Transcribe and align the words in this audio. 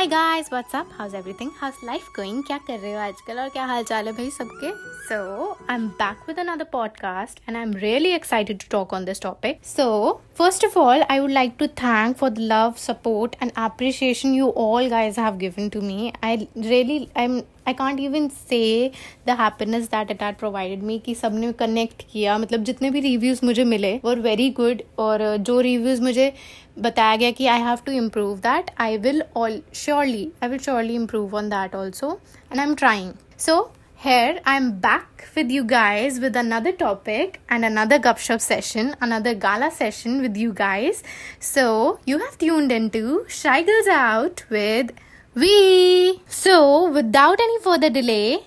Hi 0.00 0.06
guys 0.06 0.46
what's 0.52 0.74
up 0.76 0.90
how's 0.92 1.14
everything 1.14 1.50
how's 1.56 1.80
life 1.84 2.02
going 2.16 2.42
क्या 2.44 2.56
कर 2.58 2.78
रहे 2.78 2.92
हो 2.92 2.98
आजकल 2.98 3.40
और 3.40 3.48
क्या 3.48 3.64
हाल 3.64 3.82
चाल 3.84 4.06
है 4.06 4.12
भाई 4.12 4.30
सबके? 4.30 4.70
So 5.08 5.50
I 5.70 5.76
am 5.76 5.86
back 5.98 6.22
with 6.28 6.38
another 6.38 6.64
podcast 6.72 7.40
and 7.48 7.56
I 7.56 7.62
am 7.62 7.74
really 7.74 8.10
excited 8.10 8.58
to 8.58 8.66
talk 8.70 8.92
on 8.94 9.04
this 9.04 9.20
topic 9.22 9.60
so 9.66 9.88
first 10.38 10.64
of 10.64 10.78
all 10.78 11.02
I 11.02 11.18
would 11.18 11.30
like 11.30 11.54
to 11.58 11.66
thank 11.82 12.16
for 12.16 12.30
the 12.30 12.46
love 12.52 12.74
support 12.78 13.36
and 13.42 13.50
appreciation 13.58 14.34
you 14.34 14.50
all 14.58 14.88
guys 14.88 15.20
have 15.20 15.36
given 15.36 15.68
to 15.68 15.80
me 15.80 16.12
I 16.24 16.46
really 16.58 16.98
I 17.16 17.24
am 17.24 17.40
I 17.70 17.74
can't 17.74 18.00
even 18.00 18.28
say 18.48 18.62
the 19.26 19.36
happiness 19.40 19.88
that 19.90 20.10
it 20.10 20.22
had 20.22 20.36
provided 20.38 20.82
me 20.82 20.98
कि 21.06 21.14
सबने 21.14 21.52
connect 21.64 22.04
किया 22.12 22.38
मतलब 22.38 22.64
जितने 22.64 22.90
भी 22.90 23.00
reviews 23.00 23.44
मुझे 23.46 23.64
मिले 23.74 23.94
वो 24.04 24.14
very 24.28 24.50
good 24.60 24.82
और 25.06 25.36
जो 25.48 25.60
रिव्यूज़ 25.70 26.02
मुझे 26.02 26.32
बताया 26.78 27.16
गया 27.16 27.30
कि 27.30 27.46
I 27.46 27.60
have 27.62 27.78
to 27.86 27.92
improve 27.92 28.36
that 28.46 28.70
I 28.80 28.96
will 28.98 29.22
all 29.36 29.60
surely 29.82 30.30
I 30.42 30.48
will 30.50 30.58
surely 30.58 30.94
improve 30.94 31.36
on 31.36 31.48
that 31.50 31.74
also 31.74 32.18
and 32.52 32.58
I 32.60 32.66
am 32.66 32.74
trying 32.74 33.12
so 33.38 33.60
here 34.00 34.40
I 34.46 34.56
am 34.56 34.68
back 34.80 35.24
with 35.36 35.50
you 35.50 35.62
guys 35.62 36.20
with 36.20 36.34
another 36.34 36.72
topic 36.72 37.34
and 37.50 37.66
another 37.66 37.98
gupshup 37.98 38.40
session, 38.40 38.96
another 38.98 39.34
gala 39.34 39.70
session 39.70 40.22
with 40.22 40.38
you 40.38 40.54
guys. 40.54 41.02
So 41.38 41.64
you 42.06 42.18
have 42.20 42.38
tuned 42.38 42.72
into 42.72 43.26
Shy 43.28 43.62
Girls 43.62 43.88
Out 43.88 44.44
with 44.48 44.92
we. 45.36 46.22
So, 46.28 46.54
without 46.90 47.38
any 47.40 47.58
further 47.58 47.90
delay, 47.90 48.38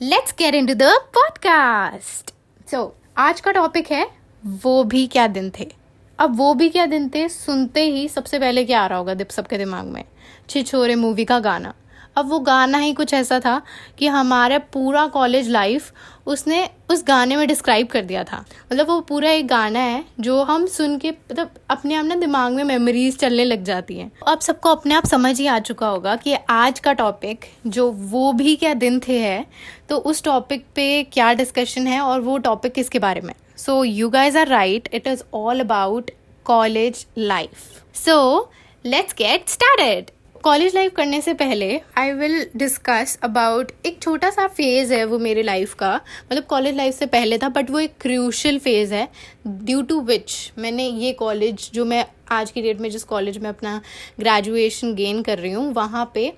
let's 0.00 0.32
get 0.32 0.54
into 0.54 0.74
the 0.74 0.92
podcast. 1.16 2.32
So, 2.72 2.88
आज 3.16 3.40
का 3.40 3.52
topic 3.52 3.90
है 3.90 4.10
वो 4.46 4.84
भी 4.84 5.06
क्या 5.06 5.26
दिन 5.26 5.52
थे 5.60 5.72
अब 6.18 6.36
वो 6.36 6.54
भी 6.54 6.68
क्या 6.68 6.86
दिन 6.86 7.08
थे 7.08 7.28
सुनते 7.28 7.82
ही 7.82 8.08
सबसे 8.08 8.38
पहले 8.38 8.64
क्या 8.64 8.80
आ 8.80 8.86
रहा 8.86 8.98
होगा 8.98 9.14
दीप 9.14 9.30
सबके 9.30 9.58
दिमाग 9.58 9.86
में 9.86 10.04
छिछोरे 10.48 10.94
मूवी 10.94 11.24
का 11.24 11.38
गाना 11.38 11.74
अब 12.16 12.28
वो 12.28 12.38
गाना 12.38 12.78
ही 12.78 12.92
कुछ 12.92 13.14
ऐसा 13.14 13.38
था 13.40 13.60
कि 13.98 14.06
हमारा 14.06 14.58
पूरा 14.72 15.06
कॉलेज 15.06 15.48
लाइफ 15.48 15.92
उसने 16.26 16.68
उस 16.90 17.02
गाने 17.08 17.36
में 17.36 17.46
डिस्क्राइब 17.48 17.86
कर 17.86 18.02
दिया 18.02 18.22
था। 18.24 18.44
मतलब 18.72 18.86
वो 18.86 19.00
पूरा 19.00 19.30
एक 19.30 19.46
गाना 19.46 19.78
है 19.78 20.04
जो 20.20 20.42
हम 20.42 20.66
सुन 20.66 20.96
के 20.98 21.10
मतलब 21.10 21.50
अपने 21.70 21.94
आप 21.94 22.04
ना 22.04 22.14
दिमाग 22.14 22.52
में 22.52 22.62
मेमोरीज 22.64 23.18
चलने 23.18 23.44
लग 23.44 23.64
जाती 23.64 23.98
हैं। 23.98 24.10
अब 24.28 24.40
सबको 24.40 24.70
अपने 24.70 24.94
आप 24.94 25.06
समझ 25.06 25.38
ही 25.40 25.46
आ 25.46 25.58
चुका 25.58 25.88
होगा 25.88 26.16
कि 26.16 26.34
आज 26.50 26.80
का 26.80 26.92
टॉपिक 26.92 27.44
जो 27.66 27.90
वो 27.90 28.32
भी 28.32 28.56
क्या 28.56 28.74
दिन 28.74 29.00
थे 29.08 29.18
है 29.18 29.44
तो 29.88 29.96
उस 29.96 30.22
टॉपिक 30.24 30.66
पे 30.74 31.02
क्या 31.02 31.32
डिस्कशन 31.34 31.86
है 31.86 32.00
और 32.00 32.20
वो 32.20 32.38
टॉपिक 32.38 32.72
किसके 32.72 32.98
बारे 32.98 33.20
में? 33.20 33.34
So 33.56 33.82
you 33.84 34.08
guys 34.10 34.38
are 34.38 34.48
right 34.48 34.88
it 34.94 35.06
is 35.06 35.22
all 35.34 35.60
about 35.60 36.10
college 36.44 37.06
life 37.18 37.50
so 37.94 38.50
let's 38.84 39.14
get 39.14 39.48
started 39.48 40.10
college 40.46 40.74
life 40.74 40.92
करने 40.94 41.20
से 41.20 41.32
पहले 41.34 41.68
आई 41.98 42.12
विल 42.12 42.44
डिस्कस 42.56 43.18
अबाउट 43.24 43.70
एक 43.86 43.98
छोटा 44.02 44.28
सा 44.30 44.46
फ़ेज़ 44.48 44.92
है 44.94 45.04
वो 45.04 45.18
मेरे 45.18 45.42
लाइफ 45.42 45.72
का। 45.74 45.94
मतलब 46.32 46.44
कॉलेज 46.44 46.76
लाइफ 46.76 46.94
से 46.94 47.06
पहले 47.06 47.38
था 47.38 47.48
बट 47.48 47.70
वो 47.70 47.78
एक 47.78 47.94
क्रूशल 48.00 48.58
फ़ेज़ 48.58 48.92
है 48.94 49.08
ड्यू 49.46 49.80
टू 49.82 50.00
विच 50.02 50.34
मैंने 50.58 50.86
ये 50.88 51.12
कॉलेज 51.14 51.70
जो 51.74 51.84
मैं 51.84 52.04
आज 52.32 52.50
की 52.50 52.62
डेट 52.62 52.80
में 52.80 52.88
जिस 52.90 53.04
कॉलेज 53.04 53.38
में 53.38 53.48
अपना 53.48 53.80
ग्रेजुएशन 54.20 54.94
गेन 54.94 55.22
कर 55.22 55.38
रही 55.38 55.52
हूँ 55.52 55.72
वहाँ 55.74 56.10
पे 56.14 56.32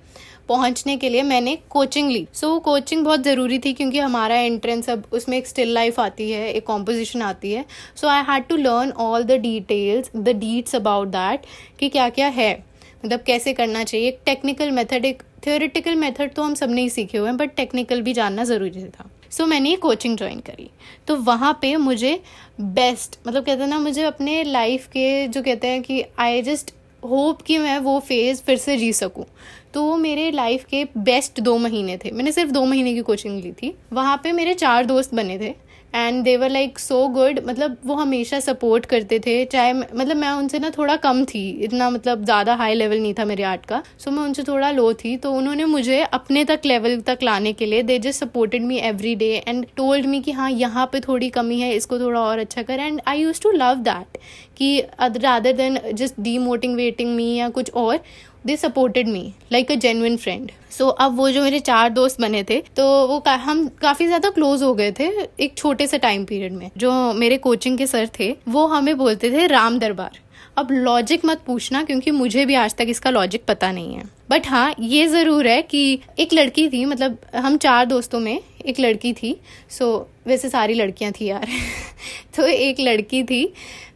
पहुँचने 0.47 0.95
के 0.97 1.09
लिए 1.09 1.21
मैंने 1.23 1.55
कोचिंग 1.69 2.09
ली। 2.11 2.27
सो 2.33 2.47
so, 2.47 2.63
कोचिंग 2.63 3.03
बहुत 3.05 3.23
ज़रूरी 3.23 3.59
थी 3.59 3.73
क्योंकि 3.73 3.99
हमारा 3.99 4.35
एंट्रेंस 4.35 4.89
अब 4.89 5.03
उसमें 5.13 5.37
एक 5.37 5.47
स्टिल 5.47 5.73
लाइफ 5.73 5.99
आती 5.99 6.29
है 6.31 6.51
एक 6.51 6.65
कॉम्पोजिशन 6.67 7.21
आती 7.21 7.51
है। 7.51 7.65
So 7.95 8.07
I 8.07 8.23
had 8.29 8.47
to 8.47 8.55
learn 8.57 8.91
all 8.99 9.23
the 9.23 9.39
details 9.41 10.09
the 10.15 10.35
deets 10.37 10.75
about 10.75 11.07
that 11.07 11.45
कि 11.79 11.89
क्या 11.89 12.09
क्या 12.09 12.27
है। 12.29 12.51
मतलब 13.05 13.21
कैसे 13.21 13.53
करना 13.53 13.83
चाहिए? 13.83 14.07
एक 14.07 14.19
टेक्निकल 14.25 14.71
मेथड 14.71 15.05
एक 15.05 15.23
थियोरिटिकल 15.45 15.95
मेथड 15.95 16.33
तो 16.33 16.43
हम 16.43 16.53
सब 16.53 16.69
नहीं 16.69 16.89
सीखे 16.89 17.17
हुए 17.17 17.29
हैं 17.29 17.37
बट 17.37 17.55
टेक्निकल 17.55 18.01
भी 18.01 18.13
जानना 18.13 18.43
ज़रूरी 18.43 18.83
था। 18.83 19.09
सो 19.31 19.43
so, 19.43 19.49
मैंने 19.49 19.69
ये 19.69 19.75
कोचिंग 19.75 20.17
ज्वाइन 20.17 20.39
करी। 20.39 20.69
तो 21.07 21.15
वहाँ 21.15 21.57
पे 21.61 21.75
मुझे 21.75 22.19
बेस्ट 22.61 23.19
मतलब 23.27 23.45
कहते 23.45 23.61
हैं 23.61 23.69
ना 23.69 23.79
मुझे 23.79 24.03
अपने 24.03 24.43
लाइफ 24.43 24.87
के 24.87 25.27
जो 25.27 25.41
कहते 25.41 25.67
हैं 25.67 25.81
कि 25.81 26.03
आई 26.19 26.41
जस्ट 26.41 26.73
होप 27.03 27.41
कि 27.41 27.57
मैं 27.57 27.77
वो 27.79 27.99
फ़ेज़ 27.99 28.41
फिर 28.41 28.57
से 28.57 28.77
जी 28.77 28.93
सकूँ। 28.93 29.25
तो 29.73 29.83
वो 29.83 29.97
मेरे 29.97 30.31
लाइफ 30.31 30.65
के 30.65 30.85
बेस्ट 30.97 31.39
दो 31.39 31.57
महीने 31.57 31.97
थे। 31.97 32.11
मैंने 32.11 32.31
सिर्फ़ 32.31 32.51
दो 32.51 32.65
महीने 32.65 32.93
की 32.93 33.01
कोचिंग 33.01 33.43
ली 33.43 33.51
थी। 33.51 33.75
वहाँ 33.93 34.19
पे 34.23 34.31
मेरे 34.31 34.53
चार 34.53 34.85
दोस्त 34.85 35.13
बने 35.15 35.37
थे। 35.39 35.53
And 35.93 36.23
they 36.23 36.29
they were 36.29 36.49
like 36.49 36.79
so 36.79 37.07
good 37.07 37.39
मतलब 37.45 37.77
वो 37.85 37.95
हमेशा 37.95 38.39
सपोर्ट 38.39 38.85
करते 38.85 39.19
थे। 39.19 39.43
चाहे 39.45 39.71
मतलब 39.73 40.17
मैं 40.17 40.29
उनसे 40.31 40.59
ना 40.59 40.69
थोड़ा 40.69 40.95
कम 40.97 41.23
थी। 41.25 41.49
इतना 41.63 41.89
मतलब 41.89 42.23
ज़्यादा 42.25 42.55
हाई 42.55 42.75
लेवल 42.75 42.99
नहीं 42.99 43.13
था 43.13 43.25
मेरे 43.25 43.43
आर्ट 43.43 43.65
का। 43.65 43.81
सो 43.97 44.09
so, 44.09 44.15
मैं 44.17 44.23
उनसे 44.23 44.43
थोड़ा 44.43 44.71
लो 44.71 44.91
थी। 44.93 45.15
तो 45.17 45.31
उन्होंने 45.33 45.65
मुझे 45.65 46.01
अपने 46.03 46.43
तक 46.45 46.61
लेवल 46.65 46.99
तक 47.01 47.23
लाने 47.23 47.53
के 47.53 47.65
लिए 47.65 47.83
they 47.83 47.97
just 47.99 48.19
supported 48.19 48.63
me 48.63 48.77
every 48.79 49.15
day 49.15 49.31
and 49.47 49.65
told 49.77 50.05
me 50.05 50.21
कि 50.21 50.31
हाँ 50.31 50.51
यहाँ 50.51 50.85
पे 50.91 50.99
थोड़ी 50.99 51.29
कमी 51.29 51.59
है। 51.59 51.73
इसको 51.73 51.99
थोड़ा 51.99 52.19
और 52.19 52.39
अच्छा 52.39 52.61
कर। 52.61 52.79
And 52.79 53.01
I 53.07 53.21
use 53.21 53.41
to 53.41 53.51
love 53.51 53.75
that 53.83 54.17
कि 54.57 54.79
rather 54.99 55.53
than 55.53 55.79
just 55.93 56.15
demotivating 56.37 57.15
me 57.15 57.33
या 57.35 57.49
कुछ 57.49 57.71
और 57.73 57.99
they 58.45 58.55
supported 58.57 59.07
me 59.07 59.21
like 59.51 59.71
a 59.71 59.75
genuine 59.75 60.15
friend 60.17 60.51
so 60.71 60.87
अब 60.87 61.15
वो 61.17 61.29
जो 61.31 61.43
मेरे 61.43 61.59
चार 61.59 61.89
दोस्त 61.89 62.21
बने 62.21 62.43
थे 62.43 62.59
तो 62.75 62.85
वो 63.07 63.19
का, 63.19 63.35
हम 63.35 63.67
काफ़ी 63.81 64.05
ज़्यादा 64.07 64.29
क्लोज 64.29 64.63
हो 64.63 64.73
गए 64.73 64.91
थे 64.91 65.09
एक 65.39 65.57
छोटे 65.57 65.87
से 65.87 65.97
टाइम 65.97 66.25
पीरियड 66.25 66.53
में। 66.53 66.69
जो 66.77 66.91
मेरे 67.13 67.37
कोचिंग 67.37 67.77
के 67.77 67.87
सर 67.87 68.09
थे 68.19 68.35
वो 68.47 68.65
हमें 68.67 68.97
बोलते 68.97 69.31
थे 69.31 69.45
राम 69.47 69.79
दरबार। 69.79 70.19
अब 70.57 70.71
लॉजिक 70.71 71.25
मत 71.25 71.41
पूछना 71.45 71.83
क्योंकि 71.83 72.11
मुझे 72.11 72.45
भी 72.45 72.55
आज 72.55 72.75
तक 72.75 72.85
इसका 72.89 73.09
लॉजिक 73.09 73.45
पता 73.45 73.71
नहीं 73.71 73.95
है। 73.95 74.03
बट 74.29 74.47
हाँ 74.47 74.73
ये 74.79 75.07
ज़रूर 75.07 75.47
है 75.47 75.61
कि 75.61 75.99
एक 76.19 76.33
लड़की 76.33 76.67
थी 76.69 76.83
मतलब 76.85 77.17
हम 77.35 77.57
चार 77.57 77.85
दोस्तों 77.85 78.19
में 78.19 78.39
एक 78.65 78.79
लड़की 78.79 79.13
थी। 79.13 79.35
सो 79.69 79.95
वैसे 80.27 80.49
सारी 80.49 80.73
लड़कियाँ 80.73 81.11
थी 81.11 81.25
यार। 81.25 81.47
तो 82.35 82.47
एक 82.47 82.79
लड़की 82.79 83.23
थी 83.23 83.45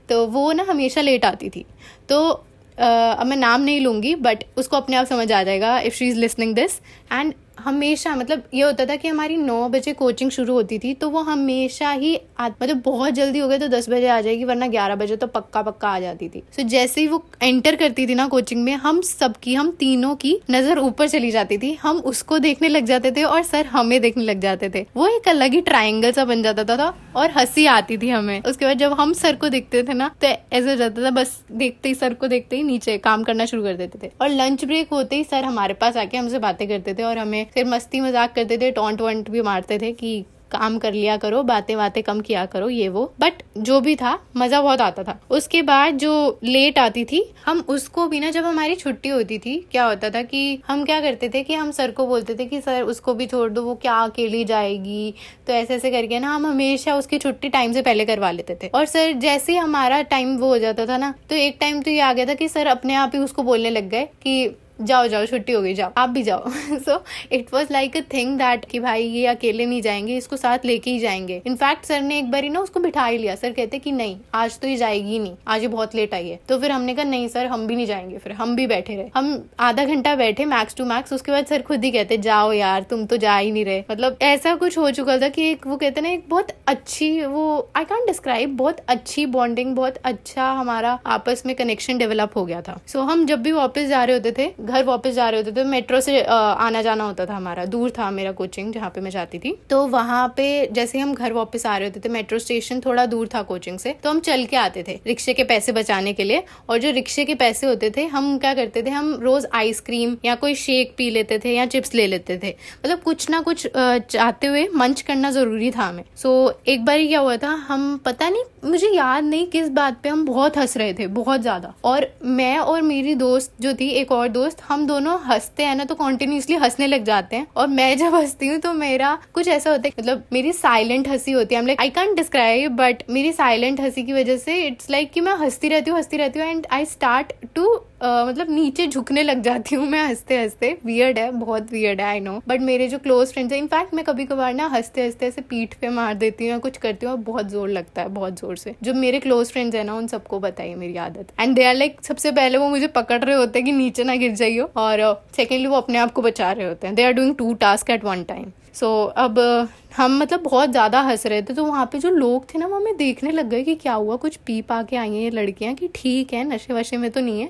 तो 0.09 0.25
वो 0.27 0.51
ना 0.51 0.65
हमेशा 0.69 1.01
लेट 1.01 1.25
आती 1.25 1.49
थी। 1.49 1.65
तो 2.09 2.43
अब 2.77 3.25
मैं 3.27 3.37
नाम 3.37 3.61
नहीं 3.61 3.81
लूँगी 3.81 4.15
बट 4.17 4.43
उसको 4.57 4.77
अपने 4.77 4.95
आप 4.95 5.05
समझ 5.05 5.31
आ 5.31 5.43
जाएगा 5.43 5.79
if 5.79 5.93
she 5.93 6.07
is 6.07 6.19
listening 6.19 6.55
this 6.55 6.79
and 7.11 7.33
हमेशा 7.59 8.15
मतलब 8.15 8.43
ये 8.53 8.61
होता 8.63 8.85
था 8.85 8.95
कि 8.95 9.07
हमारी 9.07 9.35
नौ 9.37 9.67
बजे 9.69 9.91
कोचिंग 9.93 10.29
शुरू 10.31 10.53
होती 10.53 10.79
थी 10.79 10.93
तो 10.93 11.09
वो 11.09 11.19
हमेशा 11.23 11.91
ही 11.91 12.15
आ, 12.39 12.47
मतलब 12.47 12.81
बहुत 12.85 13.13
जल्दी 13.13 13.39
हो 13.39 13.47
गए 13.47 13.59
तो 13.59 13.67
दस 13.67 13.89
बजे 13.89 14.07
आ 14.07 14.19
जाएगी 14.21 14.43
वरना 14.43 14.67
ग्यारह 14.67 14.95
बजे 14.95 15.15
तो 15.15 15.27
पक्का 15.27 15.61
पक्का 15.61 15.89
आ 15.89 15.99
जाती 15.99 16.29
थी। 16.29 16.43
सो 16.55 16.61
so, 16.61 16.67
जैसे 16.67 17.01
ही 17.01 17.07
वो 17.07 17.23
एंटर 17.43 17.75
करती 17.75 18.07
थी 18.07 18.15
ना 18.15 18.27
कोचिंग 18.27 18.63
में 18.63 18.73
हम 18.75 19.01
सबकी 19.01 19.53
हम 19.55 19.71
तीनों 19.79 20.15
की 20.15 20.37
नज़र 20.51 20.79
ऊपर 20.79 21.07
चली 21.07 21.31
जाती 21.31 21.57
थी। 21.57 21.73
हम 21.73 21.97
उसको 21.97 22.39
देखने 22.39 22.67
लग 22.67 22.85
जाते 22.85 23.11
थे 23.11 23.23
और 23.23 23.43
सर 23.43 23.65
हमें 23.65 23.99
देखने 24.01 24.23
लग 24.23 24.39
जाते 24.39 24.69
थे। 24.69 24.85
वो 24.95 25.07
एक 25.07 25.29
अलग 25.29 25.53
ही 25.53 25.61
ट्राइंगल 25.61 26.11
सा 26.11 26.25
बन 26.25 26.43
जाता 26.43 26.63
था 26.65 26.93
और 27.15 27.31
हँसी 27.31 27.65
आती 27.67 27.97
थी 27.97 28.09
हमें। 28.09 28.41
उसके 28.41 28.65
बाद 28.65 28.77
जब 28.77 28.93
हम 28.93 29.13
सर 29.13 29.35
को 29.35 29.49
देखते 29.49 29.83
थे 29.83 29.93
ना 29.93 30.09
तो 30.21 30.27
ऐसे 30.27 30.69
हो 30.69 30.75
जाता 30.75 31.03
था, 31.03 31.09
बस 31.11 31.41
देखते 31.51 31.89
ही, 31.89 31.95
सर 31.95 32.13
को 32.13 32.27
देखते 32.27 32.55
ही 32.55 32.63
नीचे 32.63 32.97
काम 32.99 33.23
करना 33.23 33.45
शुरू 33.45 33.63
कर 33.63 33.73
देते 33.73 33.99
थे। 34.03 34.11
और 34.21 34.29
लंच 34.29 34.65
ब्रेक 34.65 34.89
होते 34.89 35.15
ही 35.15 35.23
सर 35.23 35.43
हमारे 35.43 35.73
पास 35.75 35.97
आके 35.97 36.17
हमसे 36.17 36.39
बातें 36.39 36.67
करते 36.67 36.93
थे 36.93 37.03
और 37.03 37.17
हमें 37.17 37.45
फिर 37.53 37.65
मस्ती 37.67 38.01
मज़ाक 38.01 38.35
करते 38.35 38.57
थे 38.57 38.71
टोंट 38.71 39.01
वॉन्ट 39.01 39.29
भी 39.29 39.41
मारते 39.43 39.79
थे 39.79 39.91
कि 39.93 40.23
काम 40.53 40.77
कर 40.77 40.93
लिया 40.93 41.17
करो, 41.17 41.41
बातें 41.43 41.75
बातें 41.77 42.01
कम 42.03 42.21
किया 42.21 42.45
करो, 42.45 42.69
ये 42.69 42.89
वो। 42.89 43.05
बट 43.19 43.43
जो 43.57 43.79
भी 43.81 43.95
था, 43.95 44.17
मज़ा 44.37 44.61
बहुत 44.61 44.81
आता 44.81 45.03
था। 45.03 45.19
उसके 45.29 45.61
बाद 45.61 45.97
जो 45.97 46.39
लेट 46.43 46.79
आती 46.79 47.05
थी, 47.05 47.23
हम 47.45 47.63
उसको 47.67 48.07
भी 48.07 48.19
ना, 48.19 48.29
जब 48.31 48.45
हमारी 48.45 48.75
छुट्टी 48.75 49.09
होती 49.09 49.37
थी, 49.37 49.55
क्या 49.71 49.85
होता 49.85 50.09
था 50.09 50.21
कि 50.21 50.61
हम 50.67 50.83
क्या 50.85 50.99
करते 51.01 51.29
थे 51.29 51.43
कि 51.43 51.53
हम 51.53 51.71
सर 51.71 51.91
को 51.91 52.07
बोलते 52.07 52.35
थे 52.35 52.45
कि, 52.45 52.61
सर, 52.61 52.81
उसको 52.83 53.13
भी 53.13 53.25
छोड़ 53.25 53.49
दो, 53.51 53.63
वो 53.63 53.75
क्या 53.75 53.95
अकेली 54.03 54.43
जाएगी? 54.45 55.13
तो 55.47 55.53
ऐसे 55.53 55.75
ऐसे 55.75 55.91
करके 55.91 56.19
ना, 56.19 56.35
हम 56.35 56.45
हमेशा 56.45 56.95
उसकी 56.95 57.17
छुट्टी 57.17 57.49
टाइम 57.49 57.73
से 57.73 57.81
पहले 57.81 58.05
करवा 58.05 58.31
लेते 58.31 58.57
थे। 58.63 58.67
और 58.67 58.85
सर, 58.85 59.11
जैसे 59.13 59.51
ही 59.51 59.57
हमारा 59.57 60.01
टाइम 60.03 60.35
वो 60.37 60.47
हो 60.47 60.57
जाता 60.57 60.85
था 60.85 60.97
ना 60.97 61.13
तो 61.29 61.35
एक 61.35 61.57
टाइम 61.59 61.81
तो 61.81 61.91
ये 61.91 61.99
आ 61.99 62.11
गया 62.13 62.25
था 62.25 62.33
कि 62.33 62.47
सर 62.47 62.67
अपने 62.67 62.93
आप 62.95 63.11
ही 63.15 63.19
उसको 63.19 63.43
बोलने 63.43 63.69
लग 63.69 63.89
गए 63.89 64.07
कि 64.23 64.55
जाओ 64.81 65.07
जाओ 65.07 65.25
छुट्टी 65.25 65.53
हो 65.53 65.61
गई 65.61 65.73
जाओ। 65.73 65.91
आप 65.97 66.09
भी 66.09 66.23
जाओ। 66.23 66.49
So 66.79 67.03
it 67.31 67.53
was 67.53 67.67
like 67.71 67.97
a 67.97 68.01
thing 68.13 68.37
that 68.37 68.65
कि 68.65 68.79
भाई 68.79 69.03
ये 69.03 69.25
अकेले 69.27 69.65
नहीं 69.65 69.81
जाएँगे 69.81 70.17
इसको 70.17 70.37
साथ 70.37 70.65
लेके 70.65 70.91
ही 70.91 70.99
जाएँगे। 70.99 71.41
इनफैक्ट 71.47 71.85
सर 71.85 72.01
ने 72.01 72.17
एक 72.19 72.31
बार 72.31 72.43
ही 72.43 72.49
ना 72.49 72.59
उसको 72.59 72.79
बिठा 72.79 73.05
ही 73.05 73.17
लिया। 73.17 73.35
सर 73.35 73.51
कहते 73.51 73.79
कि 73.79 73.91
नहीं 73.91 74.17
आज 74.33 74.59
तो 74.59 74.67
ये 74.67 74.75
जाएगी 74.75 75.19
नहीं। 75.19 75.35
आज 75.47 75.61
ये 75.61 75.67
बहुत 75.67 75.95
लेट 75.95 76.13
आई 76.13 76.29
है। 76.29 76.39
तो 76.49 76.57
फिर 76.59 76.71
हमने 76.71 76.95
कहा 76.95 77.05
नहीं 77.05 77.27
सर 77.27 77.45
हम 77.45 77.67
भी 77.67 77.75
नहीं 77.75 77.85
जाएँगे 77.85 78.17
फिर। 78.17 78.31
हम 78.33 78.55
भी 78.55 78.67
बैठे 78.67 78.95
रहे। 78.95 79.09
हम 79.15 79.49
आधा 79.59 79.85
घंटा 79.85 80.15
बैठे 80.15 80.45
मैक्स 80.45 80.75
टू 80.75 80.85
मैक्स 80.85 81.13
उसके 81.13 81.31
बाद 81.31 81.45
सर 81.45 81.61
खुद 81.61 81.83
ही 81.83 81.91
कहते 81.91 82.17
जाओ 82.17 82.51
यार 82.51 82.83
तुम 82.83 83.05
तो 83.05 83.17
जा 83.17 83.37
ही 83.37 83.51
नहीं 83.51 83.65
रहे। 83.65 83.83
मतलब 83.91 84.17
ऐसा 84.21 84.55
कुछ 84.55 84.77
हो 84.77 84.89
चुका 84.91 85.17
था 85.17 85.29
कि 85.29 85.49
एक 85.51 85.67
वो 85.67 85.77
कहते 85.77 86.01
ना 86.01 86.09
एक 86.09 86.25
बहुत 86.29 86.47
अच्छी 86.67 87.25
वो 87.25 87.45
आई 87.75 87.83
कैंट 87.83 88.07
डिस्क्राइब 88.07 88.55
बहुत 88.57 88.79
अच्छी 88.87 89.25
बॉन्डिंग 89.25 89.75
बहुत 89.75 89.97
अच्छा 90.03 90.51
हमारा 90.51 90.99
आपस 91.05 91.43
में 91.45 91.55
कनेक्शन 91.55 91.97
डेवलप 91.97 92.31
हो 92.35 92.45
गया 92.45 92.61
था। 92.61 92.79
सो 92.87 92.99
so, 92.99 93.05
हम 93.05 93.25
जब 93.25 93.41
भी 93.41 93.51
वापस 93.51 93.87
जा 93.87 94.03
रहे 94.03 94.17
होते 94.17 94.31
थे 94.31 94.51
घर 94.63 94.83
वापस 94.83 95.11
जा 95.11 95.29
रहे 95.29 95.39
होते 95.39 95.51
थे 95.51 95.63
तो 95.63 95.69
मेट्रो 95.69 95.99
से 96.01 96.21
आना 96.23 96.81
जाना 96.81 97.03
होता 97.03 97.25
था 97.25 97.35
हमारा। 97.35 97.65
दूर 97.67 97.89
था 97.89 98.09
मेरा 98.11 98.31
कोचिंग, 98.33 98.71
जहाँ 98.73 98.89
पे 98.89 99.01
मैं 99.01 99.11
जाती 99.11 99.39
थी। 99.39 99.57
तो 99.69 99.85
वहाँ 99.87 100.27
पे 100.37 100.45
जैसे 100.73 100.99
हम 100.99 101.13
घर 101.13 101.33
वापस 101.33 101.65
आ 101.65 101.77
रहे 101.77 101.87
होते 101.87 101.99
थे, 101.99 102.09
मेट्रो 102.09 102.39
स्टेशन 102.39 102.79
थोड़ा 102.79 103.05
दूर 103.05 103.29
था 103.33 103.41
कोचिंग 103.43 103.79
से 103.79 103.95
तो 104.03 104.09
हम 104.09 104.19
चल 104.21 104.45
के 104.45 104.57
आते 104.57 104.83
थे 104.87 104.99
रिक्शे 105.07 105.33
के 105.33 105.43
पैसे 105.43 105.71
बचाने 105.71 106.13
के 106.13 106.23
लिए। 106.23 106.43
और 106.69 106.77
जो 106.77 106.91
रिक्शे 106.91 107.25
के 107.25 107.35
पैसे 107.35 107.67
होते 107.67 107.89
थे, 107.97 108.05
हम 108.05 108.37
क्या 108.37 108.53
करते 108.53 108.83
थे, 108.83 108.89
हम 108.89 109.13
रोज 109.21 109.47
आइसक्रीम 109.53 110.15
या 110.25 110.35
कोई 110.35 110.55
शेक 110.57 110.93
पी 110.97 111.09
लेते 111.09 111.39
थे 111.39 111.55
या 111.55 111.65
चिप्स 111.67 111.93
ले 111.95 112.07
लेते 112.07 112.39
थे। 112.43 112.55
मतलब 112.85 113.01
कुछ 113.01 113.29
ना 113.29 113.41
कुछ 113.41 113.67
चाहते 113.67 114.47
हुए 114.47 114.67
मंच 114.75 115.01
करना 115.01 115.31
ज़रूरी 115.31 115.71
था 115.71 115.83
हमें। 115.83 116.03
सो 116.17 116.31
एक 116.67 116.85
बार 116.85 117.05
क्या 117.05 117.19
हुआ 117.19 117.37
था, 117.37 117.49
हम 117.67 117.97
पता 118.05 118.29
नहीं 118.29 118.43
मुझे 118.63 118.87
याद 118.87 119.23
नहीं 119.23 119.45
किस 119.47 119.69
बात 119.71 119.97
पे 120.03 120.09
हम 120.09 120.25
बहुत 120.25 120.57
हंस 120.57 120.75
रहे 120.77 120.93
थे, 120.93 121.07
बहुत 121.09 121.41
ज़्यादा। 121.41 121.73
और 121.83 122.07
मैं 122.23 122.57
और 122.57 122.81
मेरी 122.81 123.15
दोस्त 123.15 123.53
जो 123.61 123.73
थी, 123.73 123.89
एक 123.91 124.11
और 124.11 124.27
दोस्त, 124.29 124.61
हम 124.67 124.85
दोनों 124.87 125.17
हँसते 125.23 125.63
हैं 125.63 125.75
ना 125.75 125.85
तो 125.85 125.95
कॉन्टिन्यूसली 125.95 126.55
हंसने 126.55 126.87
लग 126.87 127.03
जाते 127.05 127.35
हैं। 127.35 127.47
और 127.55 127.67
मैं 127.69 127.97
जब 127.97 128.15
हंसती 128.15 128.47
हूँ 128.47 128.57
तो 128.59 128.73
मेरा 128.73 129.17
कुछ 129.33 129.47
ऐसा 129.47 129.71
होता 129.71 129.87
है 129.87 129.93
मतलब 129.99 130.23
मेरी 130.33 130.53
साइलेंट 130.53 131.07
हँसी 131.07 131.31
होती 131.31 131.55
है। 131.55 131.75
आई 131.75 131.89
कैंट 131.91 132.15
डिस्क्राइब 132.17 132.75
बट 132.75 133.03
मेरी 133.09 133.31
साइलेंट 133.33 133.81
हँसी 133.81 134.03
की 134.03 134.13
वजह 134.13 134.37
से 134.37 134.55
इट्स 134.67 134.89
लाइक 134.89 135.01
like 135.03 135.13
कि 135.13 135.21
मैं 135.21 135.33
हंसती 135.35 135.67
रहती 135.69 135.89
हूँ, 135.89 135.97
हंसती 135.97 136.17
रहती 136.17 136.39
हूँ 136.39 136.47
एंड 136.47 136.67
आई 136.71 136.85
स्टार्ट 136.87 137.33
टू 137.55 137.73
मतलब 138.03 138.49
नीचे 138.49 138.85
झुकने 138.87 139.21
लग 139.23 139.41
जाती 139.41 139.75
हूँ 139.75 139.85
मैं 139.87 140.05
हँसते 140.07 140.37
हँसते। 140.37 140.77
वियर्ड 140.85 141.19
है, 141.19 141.29
बहुत 141.33 141.71
वियर्ड 141.71 142.01
है 142.01 142.07
आई 142.07 142.19
नो 142.19 142.41
बट 142.47 142.61
मेरे 142.61 142.87
जो 142.87 142.97
क्लोज 142.99 143.31
फ्रेंड्स 143.33 143.53
है 143.53 143.59
इनफैक्ट 143.59 143.93
मैं 143.93 144.03
कभी 144.05 144.25
कभार 144.25 144.53
ना 144.53 144.65
हँसते 144.67 145.03
हँसते 145.03 145.27
ऐसे 145.27 145.41
पीठ 145.43 145.73
पे 145.81 145.89
मार 145.89 146.13
देती 146.15 146.43
हूँ 146.43 146.51
या 146.51 146.57
कुछ 146.59 146.77
करती 146.77 147.05
हूँ 147.05 147.17
बहुत 147.23 147.49
ज़ोर 147.49 147.69
लगता 147.69 148.01
है, 148.01 148.07
बहुत 148.09 148.39
ज़ोर। 148.39 148.52
से। 148.55 148.75
जो 148.83 148.93
मेरे 148.93 149.19
क्लोज 149.19 149.51
फ्रेंड्स 149.51 149.75
है 149.75 149.83
ना 149.83 149.95
उन 149.95 150.07
सबको 150.07 150.39
बताइए 150.39 150.75
मेरी 150.75 150.97
आदत। 150.97 151.31
एंड 151.39 151.55
दे 151.55 151.65
आर 151.65 151.75
लाइक 151.75 151.97
सबसे 152.03 152.31
पहले 152.31 152.57
वो 152.57 152.69
मुझे 152.69 152.87
पकड़ 152.89 153.23
रहे 153.23 153.35
होते 153.35 153.59
हैं 153.59 153.65
कि 153.65 153.71
नीचे 153.73 154.03
ना 154.03 154.15
गिर 154.15 154.33
जाइयो। 154.33 154.69
और 154.77 155.01
सेकेंडली 155.35 155.65
uh, 155.65 155.71
वो 155.71 155.77
अपने 155.77 155.97
आप 155.97 156.11
को 156.11 156.21
बचा 156.21 156.51
रहे 156.51 156.67
होते 156.67 156.87
हैं। 156.87 156.95
They 156.95 157.03
are 157.03 157.13
doing 157.13 157.35
two 157.35 157.53
task 157.55 157.89
at 157.89 158.03
one 158.03 158.23
time 158.23 158.51
so 158.73 158.85
so, 159.05 159.17
अब 159.17 159.67
हम 159.95 160.17
मतलब 160.19 160.43
बहुत 160.43 160.69
ज़्यादा 160.69 161.01
हंस 161.01 161.25
रहे 161.25 161.41
थे। 161.41 161.53
तो 161.53 161.65
वहाँ 161.65 161.85
पे 161.85 161.99
जो 161.99 162.09
लोग 162.09 162.53
थे 162.53 162.59
ना 162.59 162.67
वो 162.67 162.75
हमें 162.75 162.95
देखने 162.97 163.31
लग 163.31 163.49
गए 163.49 163.63
कि 163.63 163.75
क्या 163.75 163.93
हुआ। 163.93 164.15
कुछ 164.17 164.35
पी 164.37 164.61
पा 164.61 164.81
के 164.83 164.95
आई 164.95 165.09
हैं 165.09 165.21
ये 165.21 165.29
लड़कियाँ 165.31 165.73
कि 165.73 165.89
ठीक 165.95 166.33
है 166.33 166.43
नशे 166.45 166.73
वशे 166.73 166.97
में 166.97 167.09
तो 167.11 167.21
नहीं 167.21 167.41
है। 167.41 167.49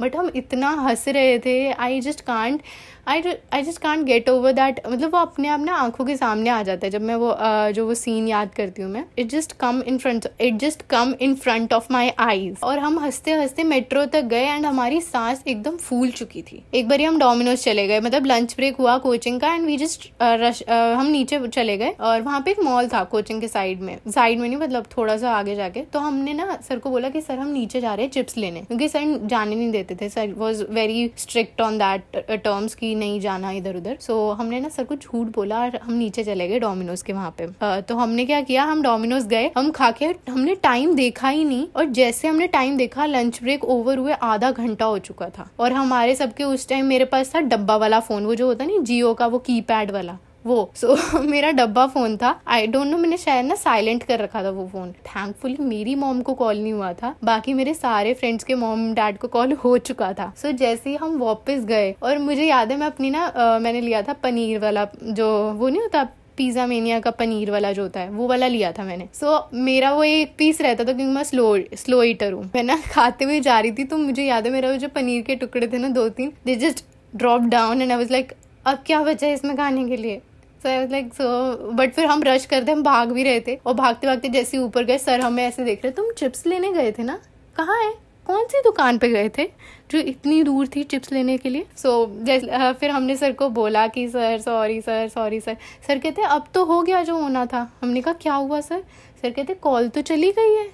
बट 0.00 0.16
हम 0.16 0.30
इतना 0.36 0.70
हंस 0.80 1.06
रहे 1.08 1.38
थे। 1.38 1.70
I 1.72 2.00
just 2.00 2.20
can't 2.20 2.60
I 3.08 3.22
I 3.52 3.62
just 3.62 3.80
can't 3.80 4.04
get 4.06 4.28
over 4.28 4.52
that 4.52 4.80
मतलब 4.86 5.14
वो 5.14 5.18
अपने 5.18 5.48
आप 5.48 5.60
ना 5.60 5.74
आँखों 5.74 6.04
के 6.04 6.16
सामने 6.16 6.50
आ 6.50 6.62
जाता 6.62 6.86
है 6.86 6.90
जब 6.90 7.02
मैं 7.02 7.14
वो 7.14 7.34
जो 7.72 7.86
वो 7.86 7.94
सीन 7.94 8.28
याद 8.28 8.54
करती 8.54 8.82
हूँ 8.82 8.90
मैं। 8.90 9.04
It 9.18 9.28
just 9.30 9.52
come 9.60 9.82
in 9.86 9.98
front 9.98 10.28
it 10.40 10.56
just 10.58 10.82
come 10.90 11.14
in 11.20 11.34
front 11.34 11.72
of 11.72 11.86
my 11.92 12.10
eyes 12.18 12.56
और 12.62 12.78
हम 12.78 12.98
हँसते 12.98 13.32
हँसते 13.32 13.64
मेट्रो 13.64 14.04
तक 14.06 14.24
गए 14.24 14.44
एंड 14.44 14.66
हमारी 14.66 15.00
सांस 15.00 15.42
एकदम 15.48 15.76
फूल 15.76 16.10
चुकी 16.10 16.42
थी। 16.42 16.62
एक 16.74 16.88
बार 16.88 17.00
हम 17.00 17.18
डोमिनोज 17.18 17.62
चले 17.64 17.86
गए। 17.88 18.00
मतलब 18.00 18.26
लंच 18.26 18.54
ब्रेक 18.56 18.76
हुआ 18.76 18.96
कोचिंग 18.98 19.40
का 19.40 19.54
एंड 19.54 19.66
वी 19.66 19.76
जस्ट 19.76 20.10
रश 20.22 20.62
हम 20.70 21.06
नीचे 21.06 21.46
चले 21.48 21.76
गए। 21.76 21.90
और 22.00 22.22
वहाँ 22.22 22.40
पे 22.40 22.50
एक 22.50 22.60
मॉल 22.64 22.88
था 22.88 23.02
कोचिंग 23.04 23.40
के 23.40 23.48
साइड 23.48 23.80
में। 23.80 23.96
साइड 24.08 24.40
में 24.40 24.48
नहीं 24.48 24.58
मतलब 24.58 24.86
थोड़ा 24.96 25.16
सा 25.16 25.32
आगे 25.32 25.54
जाके। 25.54 25.80
तो 25.92 25.98
हमने 25.98 26.32
ना 26.32 26.58
सर 26.68 26.78
को 26.78 26.90
बोला 26.90 27.08
कि, 27.08 27.20
सर, 27.20 27.38
हम 27.38 27.48
नीचे 27.48 27.80
जा 27.80 27.94
रहे 27.94 28.04
हैं 28.06 28.12
चिप्स 28.12 28.36
लेने। 28.36 28.60
क्योंकि 28.60 28.88
सर 28.88 29.18
जाने 29.24 29.54
नहीं 29.54 29.70
देते 29.70 29.94
थे। 29.94 30.08
Sir 30.08 30.32
was 30.38 30.64
very 30.70 31.10
strict 31.16 31.60
on 31.60 31.78
that 31.78 32.16
terms 32.30 32.74
की 32.74 32.93
नहीं 32.94 33.20
जाना 33.20 33.50
इधर 33.50 33.76
उधर। 33.76 33.96
सो 34.00 34.12
so, 34.32 34.38
हमने 34.38 34.60
ना 34.60 34.68
सर 34.68 34.84
को 34.84 34.96
झूठ 34.96 35.26
बोला 35.26 35.60
और 35.60 35.76
हम 35.76 35.92
नीचे 35.92 36.24
चले 36.24 36.48
गए 36.48 36.58
डोमिनोज 36.58 37.02
के 37.02 37.12
वहाँ 37.12 37.34
पे। 37.38 37.46
uh, 37.46 37.88
तो 37.88 37.96
हमने 37.96 38.24
क्या 38.26 38.40
किया 38.40 38.64
हम 38.64 38.82
डोमिनोज 38.82 39.26
गए 39.26 39.50
हम 39.56 39.70
खा 39.70 39.90
के 39.90 40.06
हमने 40.28 40.54
टाइम 40.54 40.94
देखा 40.94 41.28
ही 41.28 41.44
नहीं। 41.44 41.66
और 41.76 41.84
जैसे 41.84 42.28
हमने 42.28 42.46
टाइम 42.46 42.76
देखा 42.76 43.06
लंच 43.06 43.42
ब्रेक 43.42 43.64
ओवर 43.64 43.98
हुए 43.98 44.12
आधा 44.12 44.50
घंटा 44.50 44.84
हो 44.84 44.98
चुका 44.98 45.28
था। 45.28 45.48
और 45.60 45.72
हमारे 45.72 46.14
सबके 46.14 46.44
उस 46.44 46.68
टाइम 46.68 46.86
मेरे 46.86 47.04
पास 47.04 47.34
था 47.34 47.40
डब्बा 47.40 47.76
वाला 47.76 48.00
फ़ोन 48.00 48.26
वो 48.26 48.34
जो 48.34 48.46
होता 48.46 48.64
नहीं 48.64 48.80
जियो 48.80 49.14
का 49.14 49.26
वो 49.26 49.38
की 49.38 49.60
वाला। 49.70 50.18
वो 50.44 50.70
सो 50.76 50.96
so, 50.96 51.20
मेरा 51.26 51.50
डब्बा 51.52 51.86
फ़ोन 51.86 52.16
था। 52.16 52.38
आई 52.46 52.66
डोंट 52.66 52.86
नो 52.86 52.96
मैंने 52.98 53.16
शायद 53.16 53.46
ना 53.46 53.54
साइलेंट 53.54 54.02
कर 54.02 54.18
रखा 54.18 54.42
था 54.44 54.50
वो 54.50 54.66
फ़ोन। 54.68 54.90
थैंकफुली 55.06 55.56
मेरी 55.60 55.94
मॉम 55.94 56.20
को 56.22 56.34
कॉल 56.34 56.58
नहीं 56.58 56.72
हुआ 56.72 56.92
था। 56.92 57.14
बाकी 57.24 57.54
मेरे 57.54 57.74
सारे 57.74 58.12
फ्रेंड्स 58.14 58.44
के 58.44 58.54
मॉम 58.54 58.92
डैड 58.94 59.18
को 59.18 59.28
कॉल 59.28 59.52
हो 59.54 59.76
चुका 59.80 60.12
था। 60.12 60.32
सो 60.36 60.48
so, 60.48 60.54
जैसे 60.54 60.90
ही 60.90 60.96
हम 60.96 61.16
वापस 61.18 61.64
गए 61.64 61.94
और 62.02 62.18
मुझे 62.18 62.44
याद 62.44 62.72
है 62.72 62.78
मैं 62.78 62.86
अपनी 62.86 63.10
ना 63.10 63.24
आ, 63.24 63.58
मैंने 63.58 63.80
लिया 63.80 64.02
था 64.02 64.12
पनीर 64.22 64.58
वाला 64.58 64.86
जो 65.02 65.28
वो 65.52 65.68
नहीं 65.68 65.80
होता 65.82 66.06
पिज़्ज़ा 66.36 66.66
मेनिया 66.66 66.98
का 67.00 67.10
पनीर 67.12 67.50
वाला 67.50 67.72
जो 67.72 67.82
होता 67.82 68.00
है 68.00 68.10
वो 68.10 68.26
वाला 68.28 68.46
लिया 68.48 68.72
था 68.72 68.84
मैंने। 68.84 69.08
सो 69.14 69.26
so, 69.26 69.42
मेरा 69.54 69.92
वो 69.92 70.04
एक 70.04 70.34
पीस 70.38 70.60
रहता 70.60 70.84
था 70.84 70.92
क्योंकि 70.92 71.12
मैं 71.12 71.24
स्लो 71.24 71.56
स्लो 71.76 72.02
ईटर 72.02 72.32
हूँ। 72.32 72.44
मैं 72.54 72.62
ना 72.62 72.76
खाते 72.90 73.24
हुए 73.24 73.40
जा 73.40 73.58
रही 73.60 73.72
थी 73.72 73.84
तो 73.84 73.98
मुझे 73.98 74.24
याद 74.24 74.46
है 74.46 74.52
मेरा 74.52 74.70
वो 74.70 74.76
जो 74.76 74.88
पनीर 74.94 75.22
के 75.22 75.36
टुकड़े 75.36 75.66
थे 75.68 75.78
ना 75.78 75.88
दो 75.90 76.08
तीन 76.10 76.32
they 76.46 76.56
just 76.56 76.84
drop 77.12 77.42
down 77.48 77.82
and 77.82 77.90
I 77.90 77.98
was 77.98 78.10
like 78.12 78.32
अब 78.66 78.78
क्या 78.86 79.02
बचा 79.02 79.26
है 79.26 79.34
इसमें 79.34 79.56
खाने 79.56 79.88
के 79.88 79.96
लिए? 79.96 80.20
So 80.64 80.68
I 80.68 80.86
like 80.88 81.12
so 81.14 81.24
but 81.72 81.92
फिर 81.92 82.06
हम 82.06 82.22
रश 82.22 82.44
करते 82.46 82.72
हम 82.72 82.82
भाग 82.82 83.10
भी 83.12 83.22
रहे 83.22 83.40
थे। 83.40 83.54
और 83.56 83.74
भागते 83.74 84.06
भागते 84.06 84.28
जैसे 84.28 84.58
ऊपर 84.58 84.84
गए 84.84 84.98
सर 84.98 85.20
हमें 85.20 85.42
ऐसे 85.46 85.64
देख 85.64 85.84
रहे 85.84 85.92
तुम 85.92 86.10
चिप्स 86.12 86.46
लेने 86.46 86.72
गए 86.72 86.92
थे 86.92 87.02
ना? 87.02 87.18
कहाँ 87.56 87.82
है? 87.82 87.92
कौन 88.26 88.44
सी 88.44 88.60
दुकान 88.64 88.98
पे 88.98 89.08
गए 89.08 89.28
थे 89.28 89.44
जो 89.90 89.98
इतनी 90.00 90.42
दूर 90.42 90.66
थी 90.66 90.82
चिप्स 90.82 91.12
लेने 91.12 91.36
के 91.38 91.48
लिए? 91.48 91.66
सो 91.76 92.04
so, 92.04 92.24
जैसे 92.26 92.72
फिर 92.72 92.90
हमने 92.90 93.16
सर 93.16 93.32
को 93.32 93.48
बोला 93.50 93.86
कि 93.86 94.08
sir 94.08 94.38
sorry 94.40 94.80
sir 94.80 95.08
sorry 95.08 95.40
sir 95.40 95.56
sir 95.86 95.98
कहते 95.98 96.22
अब 96.22 96.46
तो 96.54 96.64
हो 96.64 96.80
गया 96.82 97.02
जो 97.02 97.16
होना 97.16 97.44
था। 97.46 97.70
हमने 97.82 98.00
कहा 98.00 98.14
क्या 98.22 98.34
हुआ 98.34 98.60
सर 98.60 98.82
सर 99.22 99.30
कहते 99.30 99.54
कॉल 99.54 99.88
तो 99.88 100.02
चली 100.02 100.30
गई 100.32 100.54
है। 100.54 100.68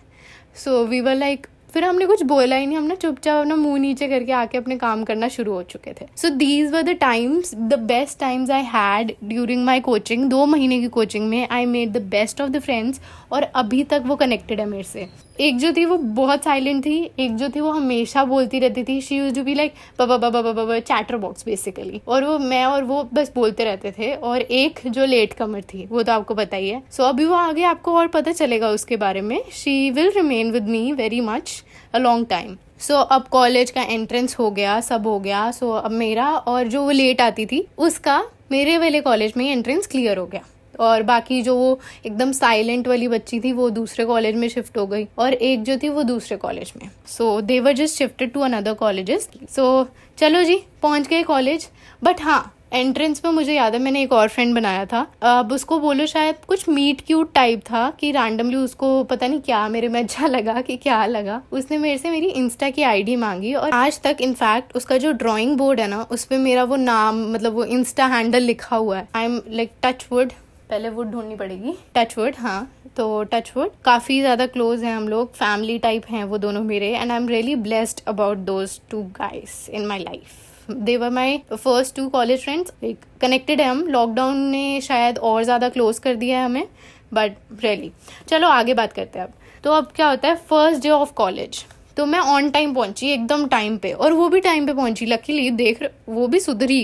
सो 0.65 0.85
वी 0.87 1.01
वर 1.01 1.15
लाइक 1.15 1.47
फिर 1.71 1.85
हमने 1.85 2.07
कुछ 2.07 2.23
बोला 2.23 2.57
ही 2.57 2.67
नहीं 2.67 2.77
हमने 2.77 2.97
चुपचाप 2.97 3.41
अपना 3.41 3.57
मुँह 3.57 3.79
नीचे 3.81 4.09
करके 4.09 4.33
आके 4.33 4.59
अपने 4.59 4.77
काम 4.77 5.05
करना 5.05 5.29
शुरू 5.29 5.53
हो 5.53 5.63
चुके 5.63 5.93
थे। 5.93 6.07
So 6.17 6.29
these 6.31 6.73
were 6.73 6.83
the 6.83 6.97
times 7.01 7.55
the 7.55 7.79
best 7.89 8.19
times 8.21 8.51
I 8.51 8.63
had 8.67 9.13
during 9.25 9.65
my 9.65 9.81
coaching 9.81 10.29
दो 10.31 10.45
महीने 10.47 10.81
की 10.81 10.89
कोचिंग 10.89 11.29
में 11.29 11.47
I 11.49 11.67
made 11.67 11.93
the 11.93 12.03
best 12.11 12.41
of 12.41 12.51
the 12.51 12.61
friends 12.61 13.01
और 13.33 13.43
अभी 13.43 13.83
तक 13.85 14.03
वो 14.07 14.17
कनेक्टेड 14.17 14.61
है 14.61 14.67
मेरे 14.67 14.83
से। 14.83 15.09
एक 15.41 15.57
जो 15.59 15.73
थी 15.73 15.85
वो 15.85 15.97
बहुत 16.17 16.45
साइलेंट 16.45 16.85
थी 16.87 16.97
एक 17.19 17.37
जो 17.37 17.49
थी 17.49 17.61
वो 17.61 17.71
हमेशा 17.71 18.25
बोलती 18.25 18.59
रहती 18.59 18.83
थी 18.85 19.01
she 19.01 19.17
use 19.17 19.35
to 19.35 19.43
be 19.45 19.55
like 19.55 19.75
बाबा 19.99 20.17
बाबा 20.17 20.43
बाबा 20.43 20.53
बाबा 20.53 20.79
चैटर 20.81 21.17
बॉक्स 21.17 21.45
बेसिकली 21.45 22.01
और 22.09 22.25
वो 22.25 22.39
मैं 22.39 22.65
और 22.65 22.85
वो 22.85 23.03
बस 23.15 23.33
बोलते 23.35 23.65
रहते 23.65 23.93
थे 23.99 24.13
और 24.15 24.41
एक 24.41 24.81
जो 24.87 25.05
लेट 25.05 25.33
कमर 25.33 25.63
थी 25.65 25.87
वो 25.87 26.03
तो 26.03 26.13
आपको 26.13 26.35
पता 26.35 26.57
ही 26.57 26.69
है। 26.69 26.83
सो 26.91 27.03
so, 27.03 27.09
अभी 27.09 27.25
वो 27.25 27.35
आगे 27.35 27.63
आपको 27.65 27.95
और 27.95 28.07
पता 28.09 28.33
चलेगा 28.33 28.69
उसके 28.71 28.97
बारे 28.97 29.21
में। 29.21 29.43
She 29.53 29.91
will 29.91 30.11
remain 30.17 30.53
with 30.53 30.69
me 30.69 30.93
very 30.93 31.21
much 31.21 31.63
a 31.95 31.99
long 31.99 32.27
time 32.27 32.57
so 32.81 32.95
so, 32.95 33.07
अब 33.11 33.27
कॉलेज 33.31 33.71
का 33.71 33.83
एंट्रेंस 33.83 34.39
हो 34.39 34.51
गया 34.51 34.81
सब 34.81 35.07
हो 35.07 35.19
गया। 35.21 35.51
सो 35.51 35.67
so, 35.67 35.85
अब 35.85 35.91
मेरा 35.91 36.31
और 36.31 36.69
जो 36.69 36.83
वो 36.83 36.91
लेट 36.91 37.21
आती 37.21 37.47
थी 37.47 37.67
उसका 37.79 38.23
मेरे 38.53 38.79
वाले 38.79 39.01
कॉलेज 39.01 39.33
में 39.37 39.51
एंट्रेंस 39.51 39.87
क्लियर 39.87 40.19
हो 40.19 40.27
गया। 40.27 40.45
और 40.81 41.03
बाकी 41.03 41.41
जो 41.43 41.57
वो 41.57 41.79
एकदम 42.07 42.33
साइलेंट 42.33 42.89
वाली 42.89 43.09
बच्ची 43.09 43.41
थी, 43.41 43.53
वो 43.53 43.71
दूसरे 43.71 44.05
कॉलेज 44.05 44.37
में 44.37 44.49
शिफ्ट 44.49 44.79
हो 44.79 44.87
गई। 44.87 45.07
और 45.19 45.33
एक 45.33 45.63
जो 45.63 45.77
थी, 45.77 45.89
वो 45.89 46.03
दूसरे 46.05 46.37
कॉलेज 46.39 46.73
में। 46.77 46.89
So 47.09 47.41
they were 47.43 47.73
just 47.75 47.99
shifted 47.99 48.33
to 48.33 48.41
another 48.43 48.75
colleges 48.77 49.29
so 49.51 49.87
चलो 50.19 50.43
जी, 50.45 50.63
पहुँच 50.83 51.07
गए 51.09 51.23
कॉलेज 51.23 51.69
बट 52.03 52.21
हाँ 52.23 52.57
एंट्रेंस 52.73 53.21
में 53.25 53.31
मुझे 53.33 53.55
याद 53.55 53.75
है, 53.75 53.79
मैंने 53.81 54.03
एक 54.03 54.13
और 54.13 54.29
फ्रेंड 54.29 54.55
बनाया 54.55 54.85
था। 54.87 55.01
अब 55.23 55.53
उसको 55.53 55.79
बोलो 55.81 56.05
शायद 56.07 56.37
कुछ 56.49 56.69
मीट 56.69 57.01
क्यूट 57.07 57.33
टाइप 57.35 57.61
था, 57.63 57.89
कि 57.91 58.11
रैंडमली 58.13 58.57
उसको 58.57 59.03
पता 59.05 59.27
नहीं 59.27 59.41
क्या 59.41 59.67
मेरे 59.69 59.89
में 59.89 60.01
अच्छा 60.03 60.27
लगा, 60.27 60.61
कि 60.61 60.77
क्या 60.77 61.05
लगा। 61.07 61.41
उसने 61.53 61.79
मेरे 61.79 61.99
से 61.99 62.11
मेरी 62.11 62.27
इंस्टा 62.29 62.69
की 62.71 62.83
आईडी 62.83 63.17
मांगी 63.17 63.55
और 63.55 63.71
आज 63.71 64.01
तक 64.03 64.17
इनफैक्ट 64.21 64.77
उसका 64.77 64.99
जो 64.99 65.13
ड्राइंग 65.15 65.57
बोर्ड 65.59 65.81
है 65.81 65.87
ना 65.89 66.03
उस 66.11 66.25
पर 66.25 66.39
मेरा 66.39 66.65
वो 66.65 66.77
नाम 66.77 67.27
मतलब 67.33 67.55
वो 67.55 67.65
इंस्टा 67.67 68.07
हैंडल 68.07 68.43
लिखा 68.43 68.77
हुआ 68.77 68.99
है। 68.99 69.09
I 69.15 69.25
am 69.25 69.41
like 69.49 69.73
touch 69.83 70.07
wood 70.13 70.33
पहले 70.71 70.89
वुड 70.89 71.11
ढूंढनी 71.11 71.37
पड़ेगी। 71.37 71.73
टच 71.95 72.15
वुड 72.19 72.35
हाँ। 72.39 72.71
तो 72.97 73.23
टच 73.25 73.53
वुड 73.57 73.71
काफ़ी 73.85 74.21
ज़्यादा 74.21 74.47
क्लोज 74.49 74.83
हैं 74.85 74.95
हम 74.97 75.09
लोग 75.09 75.33
फैमिली 75.35 75.79
टाइप 75.79 76.07
हैं 76.11 76.23
वो 76.25 76.39
दोनों 76.39 76.63
मेरे 76.65 76.89
and 76.91 77.11
I 77.11 77.17
am 77.17 77.29
really 77.29 77.55
blessed 77.59 78.01
about 78.09 78.39
those 78.47 78.79
two 78.91 79.03
guys 79.17 79.69
in 79.71 79.87
my 79.87 79.99
life 80.01 80.71
they 80.71 80.97
were 80.97 81.11
my 81.11 81.39
first 81.53 81.95
two 81.97 82.09
college 82.09 82.43
friends 82.43 82.73
like 82.83 83.05
connected 83.21 83.61
है 83.61 83.69
हम। 83.69 83.87
लॉकडाउन 83.89 84.37
ने 84.51 84.81
शायद 84.81 85.19
और 85.21 85.43
ज़्यादा 85.45 85.69
क्लोज 85.69 85.99
कर 85.99 86.15
दिया 86.15 86.39
है 86.39 86.45
हमें 86.45 86.67
बट 87.13 87.37
रियली 87.63 87.91
चलो, 88.29 88.49
आगे 88.49 88.75
बात 88.75 88.93
करते 88.93 89.19
हैं 89.19 89.27
अब। 89.27 89.33
तो 89.65 89.73
अब 89.73 89.91
क्या 89.97 90.09
होता 90.09 90.29
है? 90.29 90.37
फ़र्स्ट 90.37 90.83
डे 90.83 90.91
ऑफ़ 90.91 91.13
कॉलेज 91.15 91.65
तो 91.97 92.05
मैं 92.07 92.19
ऑन 92.21 92.51
टाइम 92.51 92.75
पहुँची, 92.75 93.09
एकदम 93.09 93.47
टाइम 93.49 93.77
पे। 93.79 93.93
और 93.93 94.13
वो 94.13 94.29
भी 94.29 94.41
टाइम 94.41 94.67
पे 94.67 94.73
पहुँची। 94.75 95.07
लकीली 95.07 95.51
देख 95.53 95.83
वो 96.09 96.27
भी 96.27 96.41
सुधरी। 96.41 96.83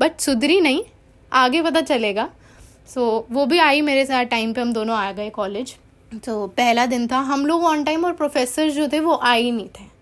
बट 0.00 0.20
सुधरी 0.20 0.60
नहीं। 0.60 0.82
आगे 1.32 1.62
पता 1.62 1.80
चलेगा। 1.82 2.28
सो 2.88 3.00
so, 3.00 3.34
वो 3.34 3.46
भी 3.46 3.58
आई 3.58 3.80
मेरे 3.82 4.04
साथ 4.06 4.24
टाइम 4.24 4.52
पे 4.52 4.60
हम 4.60 4.72
दोनों 4.72 4.96
आ 4.96 5.10
गए 5.12 5.30
कॉलेज 5.30 5.74
तो 6.24 6.46
पहला 6.46 6.86
दिन 6.86 7.06
था 7.06 7.18
हम 7.18 7.46
लोग 7.46 7.64
ऑन 7.64 7.84
टाइम 7.84 8.04
और 8.04 8.12
प्रोफेसर 8.12 8.70
जो 8.70 8.88
थे 8.88 9.00
वो 9.00 9.14
आए 9.22 9.40
ही 9.40 9.50
नहीं 9.50 9.68
थे. 9.68 9.92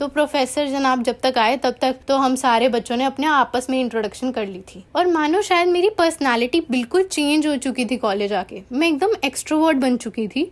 तो 0.00 0.06
प्रोफेसर 0.08 0.66
जनाब 0.68 1.02
जब 1.02 1.18
तक 1.20 1.38
आए 1.38 1.56
तब 1.56 1.76
तक 1.80 1.96
तो 2.08 2.16
हम 2.16 2.34
सारे 2.36 2.68
बच्चों 2.68 2.96
ने 2.96 3.04
अपने 3.04 3.26
आपस 3.26 3.66
में 3.70 3.78
इंट्रोडक्शन 3.80 4.30
कर 4.32 4.46
ली 4.46 4.60
थी. 4.68 4.84
और 4.96 5.06
मानो 5.06 5.40
शायद 5.42 5.68
मेरी 5.68 5.88
पर्सनालिटी 5.90 6.60
बिल्कुल 6.70 7.02
चेंज 7.02 7.46
हो 7.46 7.56
चुकी 7.56 7.84
थी 7.84 7.96
कॉलेज 7.96 8.32
आके. 8.32 8.62
मैं 8.72 8.88
एकदम 8.88 9.14
एक्सट्रोवर्ट 9.24 9.78
बन 9.78 9.96
चुकी 9.96 10.26
थी. 10.28 10.50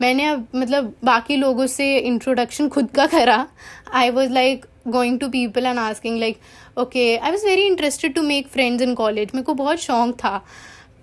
मैंने 0.00 0.26
अब 0.26 0.46
मतलब 0.54 0.92
बाकी 1.04 1.36
लोगों 1.36 1.66
से 1.66 1.96
इंट्रोडक्शन 1.98 2.68
खुद 2.68 2.90
का 2.90 3.06
करा. 3.06 3.46
I 3.92 4.10
was 4.10 4.32
like 4.32 4.64
going 4.88 5.20
to 5.20 5.28
people 5.28 5.66
and 5.66 5.78
asking 5.78 6.18
like 6.20 6.40
okay 6.78 7.16
I 7.16 7.30
was 7.30 7.46
very 7.46 7.66
interested 7.66 8.14
to 8.14 8.22
make 8.22 8.48
friends 8.48 8.82
in 8.82 8.94
college 8.94 9.30
मेरे 9.34 9.44
को 9.44 9.54
बहुत 9.54 9.78
शौक 9.78 10.14
था. 10.14 10.42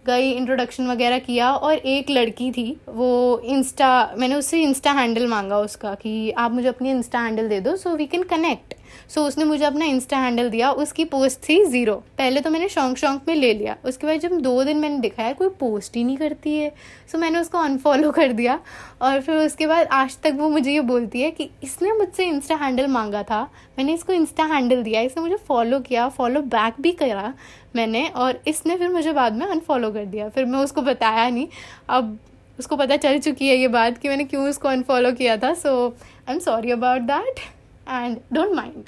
गई 0.08 0.32
इंट्रोडक्शन 0.32 0.88
वगैरह 0.88 1.20
किया 1.20 1.52
और 1.52 1.74
एक 1.74 2.10
लड़की 2.10 2.52
थी, 2.52 2.78
वो 2.90 3.40
इंस्टा 3.46 3.90
मैंने 4.18 4.36
उससे 4.36 4.62
इंस्टा 4.64 4.92
हैंडल 4.92 5.28
मांगा 5.28 5.60
उसका 5.60 5.94
कि 5.96 6.32
आप 6.32 6.52
मुझे 6.52 6.68
अपनी 6.68 6.90
इंस्टा 6.92 7.20
हैंडल 7.20 7.50
दे 7.50 7.60
दो 7.62 7.76
so 7.76 7.96
we 7.96 8.06
can 8.06 8.24
connect 8.24 8.74
so 9.10 9.22
so, 9.22 9.28
उसने 9.28 9.46
मुझे 9.46 9.64
अपना 9.66 9.86
इंस्टा 9.86 10.18
हैंडल 10.18 10.50
दिया 10.50 10.72
उसकी 10.74 11.06
पोस्ट 11.06 11.40
थी 11.50 11.64
ज़ीरो 11.66 11.96
पहले 12.18 12.42
तो 12.42 12.50
मैंने 12.50 12.70
शौक 12.70 12.98
शौक 12.98 13.22
में 13.28 13.36
ले 13.36 13.54
लिया. 13.54 13.76
उसके 13.86 14.08
बाद 14.08 14.20
जब 14.20 14.40
दो 14.42 14.64
दिन 14.64 14.78
मैंने 14.78 15.00
दिखाया 15.00 15.34
कोई 15.34 15.50
पोस्ट 15.60 15.96
ही 15.96 16.04
नहीं 16.04 16.18
करती 16.18 16.56
है. 16.58 16.70
सो 16.70 17.12
so, 17.12 17.22
मैंने 17.22 17.40
उसको 17.40 17.58
अनफॉलो 17.58 18.12
कर 18.12 18.34
दिया. 18.34 18.60
और 19.02 19.22
फिर 19.22 19.36
उसके 19.36 19.68
बाद 19.68 19.88
आज 19.92 20.18
तक 20.24 20.36
वो 20.38 20.50
मुझे 20.50 20.72
ये 20.72 20.82
बोलती 20.84 21.22
है 21.22 21.32
कि 21.32 21.50
इसने 21.64 21.92
मुझसे 21.94 22.26
इंस्टा 22.26 22.56
हैंडल 22.56 22.88
मांगा 22.88 23.24
था. 23.24 23.42
मैंने 23.78 23.94
इसको 23.94 24.14
इंस्टा 24.14 24.44
हैंडल 24.46 24.84
दिया 24.84 25.02
इसने 25.02 25.24
मुझे 25.24 25.36
फॉलो 25.48 25.80
किया 25.80 26.08
फॉलो 26.10 26.42
बैक 26.54 26.82
भी 26.82 26.92
करा 26.94 27.34
मैंने 27.76 28.08
और 28.16 28.40
इसने 28.48 28.76
फिर 28.78 28.90
मुझे 28.90 29.14
बाद 29.14 29.34
में 29.34 29.46
अनफॉलो 29.46 29.92
कर 29.92 30.06
दिया. 30.06 30.30
फिर 30.30 30.46
मैं 30.46 30.60
उसको 30.60 30.82
बताया 30.82 31.30
नहीं. 31.30 31.48
अब 31.90 32.18
उसको 32.60 32.76
पता 32.76 32.96
चल 32.98 33.20
चुकी 33.20 33.48
है 33.48 33.56
ये 33.58 33.68
बात 33.68 33.98
कि 33.98 34.10
मैंने 34.10 34.24
क्यों 34.24 34.48
उसको 34.50 34.68
अनफॉलो 34.68 35.12
किया 35.12 35.36
था. 35.38 35.54
So 35.54 35.88
I 36.30 36.34
am 36.34 36.40
sorry 36.40 36.72
about 36.72 37.02
that 37.02 37.40
and 37.90 38.18
don't 38.34 38.54
mind 38.56 38.84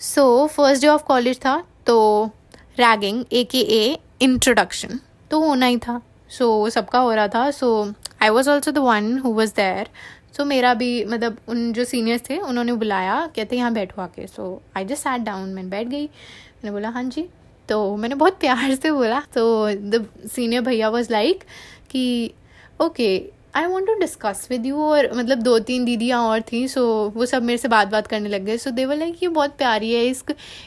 so 0.00 0.46
first 0.46 0.82
day 0.82 0.88
of 0.88 1.04
college 1.04 1.38
था 1.44 1.62
तो 1.86 2.30
ragging 2.78 3.24
A 3.32 3.44
K 3.44 3.58
A 3.58 3.98
introduction 4.22 5.00
तो 5.30 5.40
होना 5.40 5.66
ही 5.66 5.76
था. 5.78 6.00
सो 6.30 6.66
so, 6.66 6.74
सबका 6.74 6.98
हो 6.98 7.12
रहा 7.14 7.28
था. 7.28 7.50
So 7.50 7.92
I 8.22 8.28
was 8.28 8.50
also 8.50 8.70
the 8.70 8.78
one 8.78 9.18
who 9.18 9.32
was 9.34 9.52
there 9.56 9.88
so 10.36 10.44
मेरा 10.44 10.72
भी 10.74 11.04
मतलब 11.04 11.36
उन 11.48 11.72
जो 11.72 11.84
सीनियर्स 11.84 12.22
थे 12.28 12.38
उन्होंने 12.38 12.72
बुलाया 12.72 13.14
कहते 13.36 13.56
यहाँ 13.56 13.72
बैठो 13.72 14.02
आके. 14.02 14.26
So 14.26 14.62
I 14.76 14.84
just 14.84 15.02
sat 15.02 15.20
down 15.20 15.48
मैंने 15.48 15.68
बैठ 15.68 15.86
गई. 15.88 16.06
मैंने 16.06 16.70
बोला 16.70 16.88
हाँ 16.88 17.04
जी. 17.04 17.28
तो 17.68 17.96
मैंने 17.96 18.14
बहुत 18.14 18.38
प्यार 18.40 18.74
से 18.74 18.90
बोला. 18.92 19.20
तो 19.34 19.68
द 19.70 20.06
सीनियर 20.34 20.62
भैया 20.62 20.88
वॉज़ 20.88 21.12
लाइक 21.12 21.44
कि 21.90 22.32
okay 22.80 23.16
I 23.56 23.66
want 23.66 23.86
to 23.86 23.94
discuss 24.00 24.46
with 24.50 24.66
you 24.66 24.82
और 24.84 25.10
मतलब 25.14 25.42
दो 25.42 25.58
तीन 25.58 25.84
दीदियाँ 25.84 26.20
और 26.22 26.40
थी 26.52 26.66
सो 26.68 26.80
so, 26.80 27.16
वो 27.16 27.26
सब 27.26 27.42
मेरे 27.42 27.58
से 27.58 27.68
बात 27.68 27.88
बात 27.88 28.06
करने 28.06 28.28
लग 28.28 28.44
गए। 28.44 28.56
सो 28.56 28.70
देवर 28.70 28.96
लाइक 28.96 29.22
ये 29.22 29.28
बहुत 29.28 29.56
प्यारी 29.58 29.92
है 29.92 30.04
इस 30.06 30.24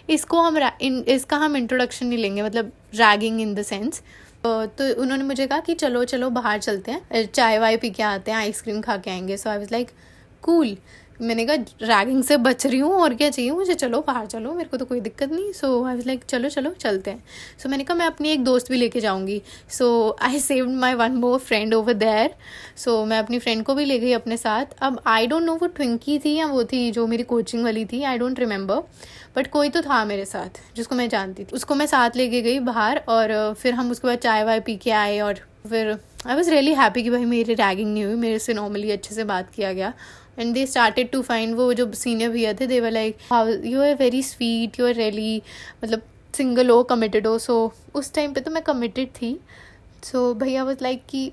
इसको 0.09 0.41
हम 0.41 0.57
इन, 0.57 1.03
इसका 1.07 1.37
हम 1.37 1.57
इंट्रोडक्शन 1.57 2.07
नहीं 2.07 2.19
लेंगे 2.19 2.41
मतलब 2.41 2.71
रैगिंग 2.95 3.41
इन 3.41 3.53
द 3.55 3.63
सेंस 3.63 4.01
तो 4.45 5.01
उन्होंने 5.01 5.23
मुझे 5.23 5.47
कहा 5.47 5.59
कि 5.59 5.73
चलो 5.75 6.03
चलो 6.05 6.29
बाहर 6.29 6.59
चलते 6.59 6.91
हैं 6.91 7.25
चाय 7.25 7.57
वाय 7.59 7.77
पी 7.77 7.89
के 7.89 8.03
आते 8.03 8.31
हैं 8.31 8.37
आइसक्रीम 8.37 8.81
खा 8.81 8.97
के 8.97 9.11
आएँगे। 9.11 9.37
So 9.37 9.49
I 9.49 9.57
was 9.57 9.69
like 9.71 9.91
cool 10.43 10.75
मैंने 11.21 11.45
कहा 11.45 11.55
रैगिंग 11.83 12.23
से 12.23 12.37
बच 12.37 12.65
रही 12.65 12.79
हूँ 12.79 12.91
और 12.93 13.13
क्या 13.13 13.29
चाहिए 13.29 13.51
मुझे? 13.51 13.73
चलो 13.73 13.99
बाहर 14.07 14.25
चलो 14.25 14.53
मेरे 14.53 14.69
को 14.69 14.77
तो 14.77 14.85
कोई 14.85 14.99
दिक्कत 14.99 15.31
नहीं। 15.31 15.51
सो 15.53 15.67
आई 15.85 15.95
वाज 15.95 16.05
लाइक 16.07 16.23
चलो 16.23 16.49
चलो 16.49 16.69
चलते 16.71 17.11
हैं. 17.11 17.17
सो 17.17 17.63
so, 17.63 17.69
मैंने 17.69 17.83
कहा 17.83 17.97
मैं 17.97 18.05
अपनी 18.05 18.29
एक 18.29 18.43
दोस्त 18.43 18.71
भी 18.71 18.77
लेके 18.77 18.99
जाऊँगी। 18.99 19.41
So 19.69 20.17
I 20.21 20.39
saved 20.39 20.71
my 20.71 20.93
one 20.93 21.15
more 21.15 21.39
friend 21.39 21.73
over 21.73 21.93
there 21.95 22.35
so 22.77 23.03
मैं 23.05 23.19
अपनी 23.19 23.39
फ्रेंड 23.39 23.63
को 23.65 23.75
भी 23.75 23.85
ले 23.85 23.99
गई 23.99 24.11
अपने 24.13 24.37
साथ। 24.37 24.77
अब 24.81 25.01
आई 25.07 25.27
डोंट 25.27 25.43
नो 25.43 25.55
वो 25.55 25.67
ट्विंकी 25.69 26.17
थी 26.19 26.35
या 26.35 26.47
वो 26.47 26.63
थी 26.63 26.89
जो 26.91 27.07
मेरी 27.07 27.23
कोचिंग 27.25 27.63
वाली 27.63 27.85
थी 27.85 28.03
आई 28.03 28.17
डोंट 28.17 28.39
रिमेंबर 28.39 28.81
बट 29.35 29.47
कोई 29.47 29.69
तो 29.69 29.81
था 29.81 30.03
मेरे 30.05 30.25
साथ 30.25 30.61
जिसको 30.75 30.95
मैं 30.95 31.09
जानती 31.09 31.43
थी। 31.43 31.55
उसको 31.55 31.75
मैं 31.75 31.85
साथ 31.85 32.15
लेके 32.15 32.41
गई 32.41 32.59
बाहर 32.61 33.03
और 33.09 33.53
फिर 33.53 33.73
हम 33.73 33.91
उसके 33.91 34.07
बाद 34.07 34.17
चाय 34.19 34.43
वाय 34.43 34.59
पी 34.59 34.75
के 34.77 34.91
आए 34.91 35.19
और 35.19 35.39
फिर 35.69 35.97
आई 36.27 36.35
वॉज़ 36.35 36.49
रियली 36.51 36.73
हैप्पी 36.73 37.03
कि 37.03 37.09
भाई 37.09 37.25
मेरी 37.25 37.53
रैगिंग 37.53 37.93
नहीं 37.93 38.03
हुई 38.05 38.15
मेरे 38.15 38.39
से 38.39 38.53
नॉर्मली 38.53 38.91
अच्छे 38.91 39.15
से 39.15 39.23
बात 39.23 39.49
किया 39.49 39.73
गया। 39.73 39.93
And 40.37 40.53
they 40.53 40.65
started 40.65 41.09
to 41.11 41.21
find 41.21 41.55
वो 41.55 41.73
जो 41.73 41.91
सीनियर 41.93 42.29
भैया 42.31 42.53
थे 42.53 42.67
they 42.67 42.79
were 42.81 42.91
like 42.91 43.17
how 43.31 43.47
you 43.47 43.81
are 43.81 43.95
very 43.95 44.21
sweet 44.23 44.79
you 44.79 44.87
are 44.87 44.93
really 44.95 45.41
मतलब 45.83 46.01
सिंगल 46.35 46.69
हो 46.69 46.81
कमिटेड 46.83 47.27
हो. 47.27 47.37
सो 47.39 47.73
उस 47.95 48.13
टाइम 48.13 48.33
पे 48.33 48.41
तो 48.41 48.51
मैं 48.51 48.63
कमिटेड 48.63 49.09
थी। 49.11 49.39
सो 50.03 50.33
भैया 50.33 50.63
वॉज़ 50.63 50.83
लाइक 50.83 51.03
कि 51.09 51.27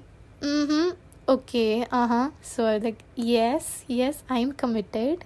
ओके 1.31 1.67
हाँ 1.93 2.39
so 2.47 2.63
like 2.83 2.99
yes 3.19 3.67
yes 3.91 4.23
I 4.31 4.43
am 4.43 4.51
committed 4.61 5.25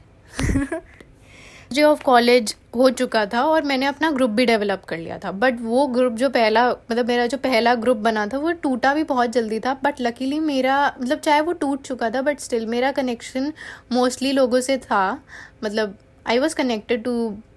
J 1.71 1.83
of 1.83 2.03
college 2.05 2.55
हो 2.77 2.89
चुका 2.91 3.25
था 3.27 3.43
और 3.43 3.63
मैंने 3.63 3.87
अपना 3.87 4.11
ग्रुप 4.11 4.31
भी 4.31 4.47
डेवलप 4.47 4.85
कर 4.85 4.99
लिया 4.99 5.19
था। 5.19 5.31
बट 5.33 5.61
वो 5.61 5.87
ग्रुप 5.87 6.13
जो 6.13 6.29
पहला 6.29 6.69
मतलब 6.71 7.09
मेरा 7.09 7.27
जो 7.27 7.39
पहला 7.39 7.75
ग्रुप 7.75 7.97
बना 7.97 8.27
था 8.27 8.39
वो 8.39 8.53
टूटा 8.63 8.95
भी 8.95 9.03
बहुत 9.05 9.31
जल्दी 9.31 9.61
था। 9.61 9.75
बट 9.85 10.01
लकीली 10.01 10.41
मेरा 10.41 10.79
मतलब 11.01 11.19
चाहे 11.19 11.41
वो 11.41 11.53
टूट 11.53 11.83
चुका 11.83 12.11
था 12.11 12.23
बट 12.23 12.41
स्टिल 12.41 12.67
मेरा 12.67 12.91
कनेक्शन 12.93 13.53
मोस्टली 13.93 14.33
लोगों 14.33 14.61
से 14.61 14.79
था। 14.79 15.23
मतलब 15.65 15.97
आई 16.27 16.39
वॉज़ 16.39 16.55
कनेक्टेड 16.57 17.05
टू 17.05 17.15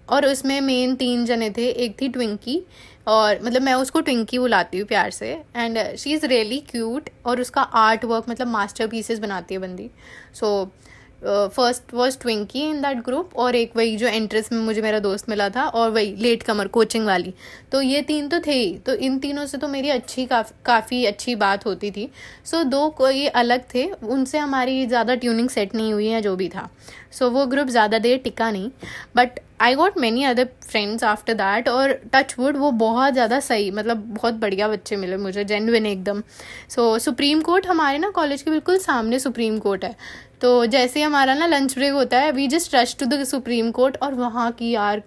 और 0.09 0.25
उसमें 0.25 0.59
मेन 0.61 0.95
तीन 0.95 1.25
जने 1.25 1.49
थे 1.49 1.67
एक 1.67 2.01
थी 2.01 2.09
ट्विंकी 2.09 2.61
और 3.07 3.39
मतलब 3.43 3.61
मैं 3.61 3.73
उसको 3.73 4.01
ट्विंकी 4.01 4.39
बुलाती 4.39 4.79
हूँ 4.79 4.87
प्यार 4.87 5.11
से। 5.11 5.31
And 5.55 5.79
she 5.97 6.13
is 6.13 6.25
really 6.25 6.59
cute 6.69 7.09
और 7.25 7.41
उसका 7.41 7.61
आर्ट 7.61 8.05
वर्क 8.05 8.25
मतलब 8.29 8.47
मास्टर 8.47 8.87
पीसेस 8.87 9.19
बनाती 9.19 9.53
है 9.53 9.61
बंदी। 9.61 9.89
So 10.33 10.63
so, 10.63 10.92
first 11.25 11.93
was 11.93 12.17
Twinkie 12.19 12.61
in 12.61 12.81
that 12.81 13.03
group 13.05 13.35
और 13.35 13.55
एक 13.55 13.75
वही 13.75 13.95
जो 13.97 14.07
एंट्रेंस 14.07 14.51
में 14.51 14.59
मुझे 14.59 14.81
मेरा 14.81 14.99
दोस्त 14.99 15.29
मिला 15.29 15.49
था 15.49 15.65
और 15.65 15.91
वही 15.91 16.15
लेट 16.15 16.43
कमर 16.43 16.67
कोचिंग 16.67 17.05
वाली। 17.05 17.33
तो 17.71 17.81
ये 17.81 18.01
तीन 18.01 18.27
तो 18.27 18.39
थे 18.39 18.53
ही। 18.53 18.77
तो 18.77 18.93
इन 18.95 19.17
तीनों 19.19 19.45
से 19.45 19.57
तो 19.57 19.67
मेरी 19.67 19.89
अच्छी 19.89 20.25
काफ़ी 20.25 20.55
काफ़ी 20.65 21.05
अच्छी 21.05 21.35
बात 21.35 21.65
होती 21.65 21.91
थी। 21.91 22.09
सो 22.45 22.57
so, 22.57 22.65
दो 22.65 23.09
ये 23.09 23.27
अलग 23.27 23.63
थे। 23.75 23.85
उनसे 23.85 24.37
हमारी 24.37 24.85
ज़्यादा 24.85 25.15
ट्यूनिंग 25.15 25.49
सेट 25.49 25.75
नहीं 25.75 25.93
हुई 25.93 26.07
है 26.07 26.21
जो 26.21 26.35
भी 26.35 26.49
था। 26.49 26.69
सो 27.11 27.25
so, 27.25 27.31
वो 27.31 27.45
ग्रुप 27.45 27.67
ज़्यादा 27.67 27.97
देर 27.99 28.17
टिका 28.17 28.51
नहीं। 28.51 28.69
But 29.15 29.39
I 29.59 29.75
got 29.75 29.97
many 29.97 30.23
other 30.23 30.47
friends 30.61 31.03
after 31.03 31.33
that 31.33 31.67
और 31.69 31.91
टच 32.13 32.35
वुड 32.39 32.57
वो 32.57 32.71
बहुत 32.79 33.13
ज़्यादा 33.13 33.39
सही 33.39 33.69
मतलब 33.71 33.97
बहुत 34.09 34.33
बढ़िया 34.35 34.67
बच्चे 34.67 34.95
मिले 34.95 35.17
मुझे 35.17 35.43
जेनविन 35.43 35.85
एकदम। 35.85 36.21
सो 36.69 36.97
सुप्रीम 36.99 37.41
कोर्ट 37.41 37.67
हमारे 37.67 37.97
ना 37.97 38.09
कॉलेज 38.11 38.41
के 38.41 38.51
बिल्कुल 38.51 38.77
सामने 38.79 39.19
सुप्रीम 39.19 39.59
कोर्ट 39.59 39.83
है। 39.85 39.95
तो 40.41 40.65
जैसे 40.65 41.01
हमारा 41.01 41.33
ना 41.33 41.45
लंच 41.47 41.75
ब्रेक 41.75 41.93
होता 41.93 42.19
है 42.19 42.31
we 42.31 42.47
just 42.47 42.75
rush 42.75 42.95
to 42.99 43.05
the 43.05 43.23
Supreme 43.25 43.71
Court 43.71 43.97
और 44.03 44.13
वहाँ 44.15 44.51
की 44.51 44.71
यार 44.71 45.03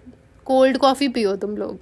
कोल्ड 0.47 0.77
कॉफ़ी 0.77 1.07
पियो 1.09 1.35
तुम 1.35 1.55
लोग। 1.57 1.79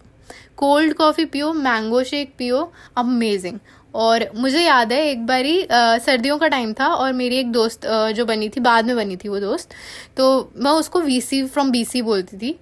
कोल्ड 0.58 0.94
कॉफ़ी 0.94 1.26
पियो 1.26 1.54
मैंगो 1.54 2.04
शेक 2.04 2.34
पियो 2.38 2.72
अमेजिंग 2.98 3.60
और 3.96 4.30
मुझे 4.36 4.62
याद 4.62 4.92
है, 4.92 5.02
एक 5.10 5.26
बारी 5.26 5.68
सर्दियों 5.72 6.38
का 6.38 6.48
टाइम 6.48 6.74
था 6.74 6.88
और 6.88 7.14
मेरी 7.14 7.36
एक 7.38 7.52
दोस्त 7.52 7.86
जो 8.16 8.26
बनी 8.26 8.50
थी, 8.50 8.60
बाद 8.62 8.86
में 8.86 8.96
बनी 8.96 9.16
थी 9.18 9.30
वो 9.30 9.40
दोस्त 9.40 9.70
तो 10.18 10.52
मैं 10.58 10.72
उसको 10.74 11.02
वीसी 11.02 11.44
फ्रॉम 11.46 11.72
बीसी 11.72 12.02
बोलती 12.04 12.38
थी। 12.38 12.58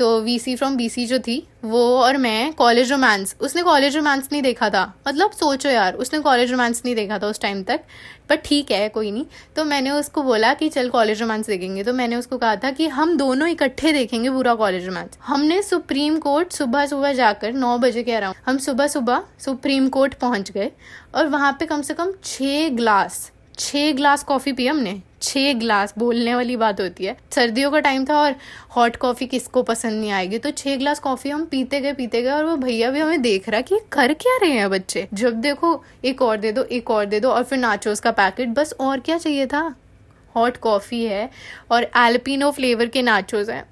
तो 0.00 0.20
वीसी 0.20 0.54
फ्रॉम 0.56 0.76
बीसी 0.76 1.04
जो 1.06 1.18
थी, 1.18 1.36
वो 1.64 1.80
और 1.98 2.16
मैं 2.16 2.52
कॉलेज 2.54 2.90
रोमांस 2.92 3.34
उसने 3.40 3.62
कॉलेज 3.62 3.96
रोमांस 3.96 4.28
नहीं 4.32 4.42
देखा 4.42 4.68
था। 4.70 4.84
मतलब 5.08 5.30
सोचो 5.30 5.68
यार, 5.68 5.94
उसने 5.94 6.18
कॉलेज 6.18 6.50
रोमांस 6.50 6.80
नहीं 6.84 6.94
देखा 6.94 7.18
था 7.18 7.26
उस 7.26 7.40
टाइम 7.40 7.62
तक 7.62 7.80
पर 8.28 8.36
ठीक 8.36 8.70
है, 8.70 8.88
कोई 8.88 9.10
नहीं। 9.10 9.24
तो 9.56 9.64
मैंने 9.64 9.90
उसको 9.90 10.22
बोला 10.22 10.52
कि 10.54 10.68
चल 10.68 10.88
कॉलेज 10.88 11.20
रोमांस 11.20 11.46
देखेंगे। 11.46 11.84
तो 11.84 11.92
मैंने 11.92 12.16
उसको 12.16 12.38
कहा 12.38 12.54
था 12.56 12.70
कि 12.70 12.86
हम 12.88 13.16
दोनों 13.16 13.48
इकट्ठे 13.48 13.92
देखेंगे 13.92 14.30
पूरा 14.30 14.54
कॉलेज 14.54 14.86
रोमांस 14.86 15.18
हमने 15.26 15.60
सुप्रीम 15.62 16.18
कोर्ट 16.18 16.52
सुबह 16.52 16.86
सुबह 16.86 17.12
जाकर 17.12 17.52
नौ 17.54 17.76
बजे 17.78 18.02
के 18.02 18.12
अराउंड 18.12 18.36
हम 18.46 18.58
सुबह 18.58 18.86
सुबह 18.86 19.22
सुप्रीम 19.38 19.88
कोर्ट 19.88 20.14
पहुँच 20.14 20.50
गए 20.50 20.70
और 21.14 21.26
वहाँ 21.26 21.52
पे 21.60 21.66
कम 21.66 21.82
से 21.82 21.94
कम 21.94 22.12
छः 22.24 22.68
ग्लास 22.76 23.30
छः 23.60 23.92
ग्लास 23.92 24.22
कॉफ़ी 24.22 24.52
पी 24.52 24.66
हमने। 24.66 25.02
छः 25.22 25.52
ग्लास, 25.52 25.94
बोलने 25.98 26.34
वाली 26.34 26.56
बात 26.56 26.80
होती 26.80 27.04
है। 27.04 27.16
सर्दियों 27.30 27.70
का 27.70 27.80
टाइम 27.80 28.04
था 28.04 28.16
और 28.16 28.34
हॉट 28.76 28.96
कॉफ़ी 28.96 29.26
किसको 29.26 29.62
पसंद 29.62 30.00
नहीं 30.00 30.10
आएगी। 30.10 30.38
तो 30.38 30.50
छः 30.50 30.76
ग्लास 30.76 30.98
कॉफ़ी 30.98 31.30
हम 31.30 31.44
पीते 31.44 31.80
गए 31.80 31.92
पीते 31.92 32.22
गए 32.22 32.30
और 32.30 32.44
वो 32.44 32.56
भैया 32.56 32.90
भी 32.90 33.00
हमें 33.00 33.22
देख 33.22 33.48
रहा 33.48 33.60
कि 33.60 33.78
कर 33.92 34.14
क्या 34.14 34.36
रहे 34.36 34.50
हैं 34.50 34.70
बच्चे। 34.70 35.08
जब 35.14 35.34
देखो, 35.34 35.84
एक 36.04 36.22
और 36.22 36.36
दे 36.36 36.52
दो, 36.52 36.62
एक 36.62 36.90
और 36.90 37.04
दे 37.04 37.20
दो 37.20 37.30
और 37.30 37.44
फिर 37.44 37.58
नाचोस 37.58 38.00
का 38.00 38.10
पैकेट 38.10 38.48
बस 38.48 38.74
और 38.80 39.00
क्या 39.00 39.18
चाहिए 39.18 39.46
था? 39.46 39.74
हॉट 40.36 40.56
कॉफ़ी 40.56 41.04
है 41.04 41.30
और 41.70 41.82
एल्पिनो 41.82 42.50
फ्लेवर 42.50 42.86
के 42.86 43.02
नाचोस 43.02 43.48
हैं। 43.48 43.64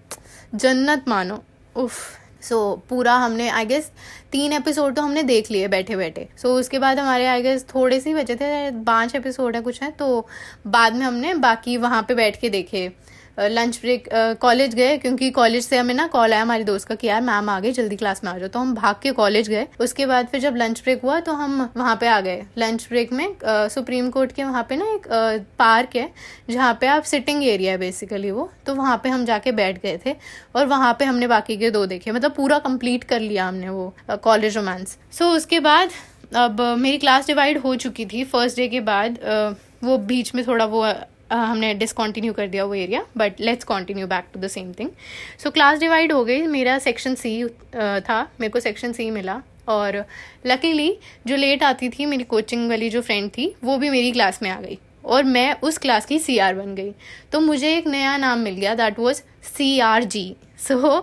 जन्नत 0.54 1.04
मानो। 1.09 1.42
उफ़। 1.76 2.27
सो 2.42 2.83
so, 2.83 2.88
पूरा 2.88 3.14
हमने 3.14 3.49
आई 3.49 3.64
गेस 3.64 3.90
तीन 4.33 4.52
एपिसोड 4.52 4.95
तो 4.95 5.02
हमने 5.02 5.23
देख 5.23 5.50
लिए 5.50 5.68
बैठे 5.68 5.97
बैठे 5.97 6.28
सो 6.37 6.49
so, 6.49 6.54
उसके 6.54 6.78
बाद 6.78 6.99
हमारे 6.99 7.26
आई 7.26 7.42
गेस 7.42 7.66
थोड़े 7.75 8.00
से 8.00 8.14
बचे 8.14 8.37
थे 8.37 8.71
पाँच 8.85 9.14
एपिसोड 9.14 9.57
है 9.57 9.62
कुछ 9.62 9.83
है 9.83 9.90
तो 9.90 10.28
बाद 10.66 10.95
में 10.95 11.07
हमने 11.07 11.35
बाकी 11.35 11.76
वहाँ 11.76 12.02
पे 12.02 12.14
बैठ 12.14 12.40
के 12.40 12.49
देखे। 12.49 12.92
लंच 13.38 13.78
ब्रेक 13.80 14.09
कॉलेज 14.40 14.75
गए, 14.75 14.97
क्योंकि 14.99 15.30
कॉलेज 15.30 15.64
से 15.64 15.78
हमें 15.78 15.95
ना 15.95 16.07
कॉल 16.07 16.33
आया 16.33 16.42
हमारी 16.42 16.64
दोस्त 16.64 16.88
का 16.88 16.95
कि 16.95 17.07
यार 17.07 17.21
मैम 17.23 17.49
आ 17.50 17.59
गई 17.61 17.73
जल्दी 17.73 17.97
क्लास 17.97 18.23
में 18.25 18.30
आ 18.33 18.37
जाओ। 18.38 18.49
तो 18.49 18.59
हम 18.59 18.75
भाग 18.75 18.97
के 19.02 19.12
कॉलेज 19.12 19.49
गए। 19.49 19.66
उसके 19.80 20.07
बाद 20.07 20.26
फिर 20.26 20.40
जब 20.40 20.57
लंच 20.57 20.80
ब्रेक 20.83 21.02
हुआ 21.02 21.18
तो 21.21 21.33
हम 21.35 21.68
वहाँ 21.76 21.97
पे 21.97 22.07
आ 22.09 22.21
गए। 22.21 22.42
लंच 22.59 22.87
ब्रेक 22.88 23.12
में 23.12 23.35
सुप्रीम 23.45 24.11
कोर्ट 24.11 24.33
के 24.33 24.45
वहाँ 24.45 24.62
पे 24.68 24.76
ना 24.76 24.87
एक 24.87 25.07
पार्क 25.59 25.97
है, 25.97 26.09
जहाँ 26.50 26.76
पे 26.80 26.87
आप 26.88 27.02
सिटिंग 27.04 27.45
एरिया 27.45 27.73
है 27.73 27.78
बेसिकली 27.78 28.30
वो। 28.30 28.50
तो 28.66 28.75
वहाँ 28.75 29.00
पे 29.04 29.09
हम 29.09 29.25
जाके 29.25 29.52
बैठ 29.52 29.83
गए 29.83 29.99
थे, 30.07 30.14
और 30.57 30.66
वहाँ 30.66 30.95
पे 30.99 31.04
हमने 31.04 31.26
बाकी 31.28 31.57
के 31.57 31.71
दो 31.71 31.85
देखे। 31.87 32.12
मतलब 32.12 32.35
पूरा 32.35 32.59
कंप्लीट 32.61 33.04
कर 33.04 33.21
लिया 33.21 33.47
हमने 33.49 33.68
वो 33.68 33.95
कॉलेज 34.14 34.57
रोमांस 34.57 34.97
सो 35.12 35.30
उसके 35.33 35.61
बाद, 35.61 35.90
अब 36.37 36.61
मेरी 36.78 36.99
क्लास 36.99 37.26
डिवाइड 37.26 37.59
हो 37.59 37.75
चुकी 37.76 38.07
थी। 38.07 38.25
फ़र्स्ट 38.26 38.57
डे 38.57 38.68
के 38.68 38.80
बाद 38.83 39.18
वो 39.85 39.97
बीच 39.99 40.35
में 40.35 40.47
थोड़ा 40.47 40.64
वो 40.66 40.83
हमने 41.30 41.73
डिसकॉन्टिन्यू 41.75 42.32
कर 42.32 42.47
दिया 42.49 42.64
वो 42.64 42.75
area 42.75 43.04
but 43.16 43.40
let's 43.40 43.64
continue 43.64 44.06
back 44.06 44.28
to 44.35 44.40
the 44.40 44.49
same 44.49 44.73
thing 44.73 44.90
so 45.38 45.50
class 45.50 45.78
divide 45.78 46.12
हो 46.12 46.25
गई, 46.25 46.42
मेरा 46.49 46.78
सेक्शन 46.78 47.14
सी 47.14 47.44
था, 47.75 48.20
मेरे 48.40 48.50
को 48.50 48.61
सेक्शन 48.61 48.92
सी 48.92 49.11
मिला, 49.11 49.40
और 49.68 50.04
लकीली 50.47 50.97
जो 51.26 51.37
लेट 51.37 51.62
आती 51.62 51.88
थी, 51.88 52.06
मेरी 52.06 52.25
कोचिंग 52.25 52.68
वाली 52.68 52.88
जो 52.90 53.02
फ्रेंड 53.02 53.30
थी, 53.30 53.54
वो 53.64 53.76
भी 53.78 53.90
मेरी 53.90 54.12
क्लास 54.12 54.42
में 54.42 54.50
आ 54.50 54.61
गई, 54.61 54.78
और 55.04 55.25
मैं 55.25 55.54
उस 55.61 55.78
क्लास 55.78 56.06
की 56.06 56.18
सी 56.18 56.38
आर 56.38 56.54
बन 56.54 56.75
गई। 56.75 56.92
तो 57.32 57.40
मुझे 57.40 57.76
एक 57.76 57.87
नया 57.87 58.16
नाम 58.16 58.38
मिल 58.38 58.54
गया 58.54 58.75
that 58.75 58.99
was 58.99 59.23
C 59.49 59.78
R 59.80 60.04
G 60.04 60.35
so 60.59 60.75
so, 60.75 61.03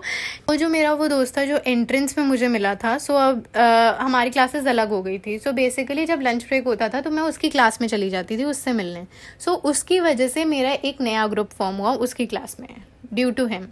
वो 0.49 0.55
जो 0.55 0.69
मेरा 0.69 0.93
वो 0.93 1.07
दोस्त 1.07 1.37
था 1.37 1.45
जो 1.45 1.57
एंट्रेंस 1.67 2.17
में 2.17 2.25
मुझे 2.25 2.47
मिला 2.47 2.73
था 2.75 2.97
सो 2.97 3.13
so, 3.13 3.19
अब 3.19 3.57
आ, 3.57 4.03
हमारी 4.03 4.29
क्लासेस 4.29 4.67
अलग 4.67 4.89
हो 4.89 5.01
गई 5.03 5.17
थी। 5.17 5.37
सो 5.39 5.49
so, 5.49 5.55
बेसिकली 5.55 6.05
जब 6.05 6.21
लंच 6.21 6.43
ब्रेक 6.43 6.65
होता 6.65 6.89
था 6.89 7.01
तो 7.01 7.11
मैं 7.11 7.23
उसकी 7.23 7.49
क्लास 7.49 7.81
में 7.81 7.87
चली 7.87 8.09
जाती 8.09 8.37
थी 8.37 8.43
उससे 8.43 8.73
मिलने। 8.73 9.05
सो 9.39 9.51
so, 9.51 9.57
उसकी 9.57 9.99
वजह 9.99 10.27
से 10.27 10.45
मेरा 10.45 10.71
एक 10.71 11.01
नया 11.01 11.27
ग्रुप 11.27 11.49
फॉर्म 11.49 11.75
हुआ 11.75 11.93
उसकी 11.93 12.25
क्लास 12.25 12.57
में 12.59 12.67
ड्यू 13.13 13.31
टू 13.31 13.45
हिम 13.45 13.67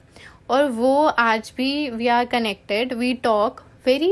और 0.50 0.66
वो 0.70 1.06
आज 1.06 1.52
भी 1.58 1.90
we 1.90 2.08
are 2.08 2.26
connected 2.26 2.94
we 2.94 3.14
talk 3.14 3.62
very 3.86 4.10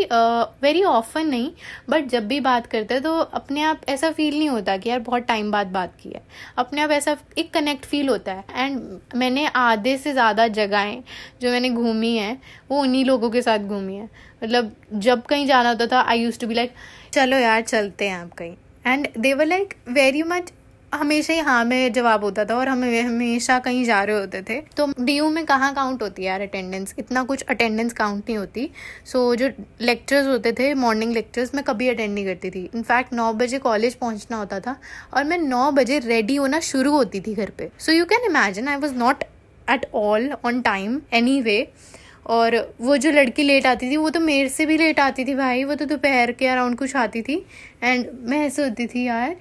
very 0.61 0.83
often 0.83 1.27
नहीं 1.27 1.51
बट 1.89 2.07
जब 2.09 2.27
भी 2.27 2.39
बात 2.39 2.65
करते 2.67 2.93
हैं 2.93 3.03
तो 3.03 3.17
अपने 3.17 3.61
आप 3.63 3.81
ऐसा 3.89 4.11
फील 4.11 4.37
नहीं 4.37 4.49
होता 4.49 4.77
कि 4.77 4.89
यार 4.89 4.99
बहुत 5.01 5.23
टाइम 5.23 5.51
बाद 5.51 5.67
बात 5.67 5.95
की 6.01 6.09
है। 6.09 6.21
अपने 6.57 6.81
आप 6.81 6.91
ऐसा 6.91 7.15
एक 7.37 7.53
कनेक्ट 7.53 7.85
फील 7.85 8.09
होता 8.09 8.33
है। 8.33 8.43
एंड 8.55 8.99
मैंने 9.15 9.45
आधे 9.47 9.97
से 9.97 10.13
ज़्यादा 10.13 10.47
जगहें 10.49 11.01
जो 11.41 11.51
मैंने 11.51 11.69
घूमी 11.69 12.15
हैं 12.15 12.41
वो 12.71 12.81
उन्हीं 12.81 13.05
लोगों 13.05 13.29
के 13.29 13.41
साथ 13.41 13.59
घूमी 13.59 13.95
है। 13.95 14.09
मतलब 14.43 14.75
जब 14.93 15.21
कहीं 15.23 15.45
जाना 15.47 15.69
होता 15.69 15.87
था 15.87 16.01
I 16.01 16.19
use 16.19 16.39
to 16.39 16.47
be 16.47 16.53
like 16.53 16.73
चलो 17.13 17.37
यार 17.37 17.61
चलते 17.61 18.09
हैं 18.09 18.17
आप 18.17 18.33
कहीं। 18.33 18.55
And 18.85 19.07
they were 19.17 19.45
like 19.45 19.73
very 19.89 20.23
much 20.23 20.51
हमेशा 20.93 21.33
ही 21.33 21.39
हाँ 21.39 21.63
में 21.65 21.91
जवाब 21.93 22.23
होता 22.23 22.43
था 22.45 22.55
और 22.55 22.67
हमें 22.67 23.01
हमेशा 23.01 23.57
कहीं 23.59 23.83
जा 23.85 24.03
रहे 24.03 24.19
होते 24.19 24.41
थे। 24.41 24.59
तो 24.77 24.87
डीयू 24.99 25.29
में 25.29 25.45
कहाँ 25.45 25.73
काउंट 25.73 26.01
होती 26.03 26.21
है 26.21 26.27
यार 26.27 26.41
अटेंडेंस 26.41 26.93
इतना 26.99 27.23
कुछ 27.23 27.43
अटेंडेंस 27.43 27.93
काउंट 27.93 28.23
नहीं 28.27 28.37
होती। 28.37 28.69
सो 29.05 29.33
so, 29.33 29.39
जो 29.39 29.49
लेक्चर्स 29.81 30.27
होते 30.27 30.51
थे 30.51 30.73
मॉर्निंग 30.75 31.13
लेक्चर्स 31.13 31.53
मैं 31.55 31.63
कभी 31.63 31.87
अटेंड 31.89 32.13
नहीं 32.13 32.25
करती 32.25 32.49
थी। 32.49 32.69
इनफैक्ट 32.75 33.13
नौ 33.13 33.31
बजे 33.33 33.59
कॉलेज 33.59 33.95
पहुँचना 33.95 34.37
होता 34.37 34.59
था 34.59 34.75
और 35.13 35.23
मैं 35.23 35.37
नौ 35.37 35.71
बजे 35.71 35.99
रेडी 35.99 36.35
होना 36.35 36.59
शुरू 36.61 36.91
होती 36.91 37.21
थी 37.21 37.33
घर 37.35 37.49
पे। 37.57 37.69
So 37.79 37.91
you 37.91 38.05
can 38.05 38.25
imagine 38.25 38.67
I 38.67 38.77
was 38.77 38.95
not 38.95 39.23
at 39.67 39.85
all 39.95 40.31
on 40.45 40.61
time 40.61 41.01
anyway 41.41 41.67
और 42.27 42.55
वो 42.81 42.97
जो 42.97 43.11
लड़की 43.11 43.43
लेट 43.43 43.65
आती 43.65 43.89
थी 43.91 43.97
वो 43.97 44.09
तो 44.09 44.19
मेरे 44.19 44.49
से 44.49 44.65
भी 44.65 44.77
लेट 44.77 44.99
आती 44.99 45.25
थी 45.25 45.35
भाई। 45.35 45.63
वो 45.63 45.75
तो 45.75 45.85
दोपहर 45.85 46.31
के 46.31 46.47
अराउंड 46.47 46.77
कुछ 46.77 46.95
आती 46.95 47.21
थी। 47.21 47.45
एंड 47.83 48.05
मैं 48.23 48.45
ऐसे 48.45 48.63
होती 48.63 48.87
थी 48.87 49.05
यार 49.05 49.35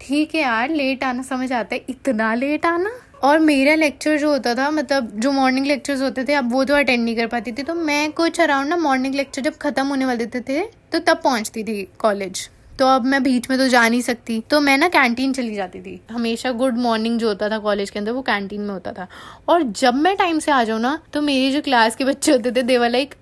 ठीक 0.00 0.34
है 0.34 0.40
यार 0.40 0.70
लेट 0.70 1.04
आना 1.04 1.22
समझ 1.24 1.52
आता 1.52 1.74
है। 1.74 1.84
इतना 1.88 2.34
लेट 2.34 2.66
आना? 2.66 2.90
और 3.22 3.38
मेरा 3.40 3.74
लेक्चर 3.74 4.16
जो 4.18 4.30
होता 4.30 4.54
था 4.54 4.70
मतलब 4.70 5.10
जो 5.14 5.32
मॉर्निंग 5.32 5.66
लेक्चर्स 5.66 6.02
होते 6.02 6.24
थे, 6.24 6.34
अब 6.34 6.52
वो 6.52 6.64
तो 6.64 6.74
अटेंड 6.74 7.04
नहीं 7.04 7.16
कर 7.16 7.26
पाती 7.26 7.52
थी। 7.52 7.62
तो 7.62 7.74
मैं 7.74 8.10
कुछ 8.12 8.40
अराउंड 8.40 8.68
ना 8.68 8.76
मॉर्निंग 8.76 9.14
लेक्चर 9.14 9.42
जब 9.42 9.56
खत्म 9.58 9.86
होने 9.86 10.04
वाले 10.04 10.26
थे 10.28 10.60
तो 10.92 10.98
तब 10.98 11.20
पहुँचती 11.24 11.64
थी 11.64 11.82
कॉलेज 11.98 12.48
तो 12.78 12.86
अब 12.86 13.04
मैं 13.04 13.22
बीच 13.22 13.48
में 13.50 13.58
तो 13.58 13.66
जा 13.68 13.88
नहीं 13.88 14.00
सकती। 14.02 14.38
तो 14.50 14.60
मैं 14.60 14.76
ना 14.78 14.88
कैंटीन 14.88 15.32
चली 15.32 15.54
जाती 15.54 15.80
थी। 15.80 16.00
हमेशा 16.10 16.50
गुड 16.52 16.76
मॉर्निंग 16.78 17.18
जो 17.18 17.28
होता 17.28 17.48
था 17.48 17.58
कॉलेज 17.58 17.90
के 17.90 17.98
अंदर, 17.98 18.12
वो 18.12 18.22
कैंटीन 18.22 18.60
में 18.60 18.70
होता 18.70 18.92
था। 18.92 19.06
और 19.48 19.62
जब 19.62 19.94
मैं 19.94 20.14
टाइम 20.16 20.38
से 20.38 20.52
आ 20.52 20.62
जाऊँ 20.64 20.80
ना 20.80 20.98
तो 21.12 21.22
मेरी 21.22 21.50
जो 21.52 21.60
क्लास 21.60 21.96
के 21.96 22.04
बच्चे 22.04 22.32
होते 22.32 22.52
थे 22.52 22.62
देवा 22.64 22.88
लाइक 22.88 23.14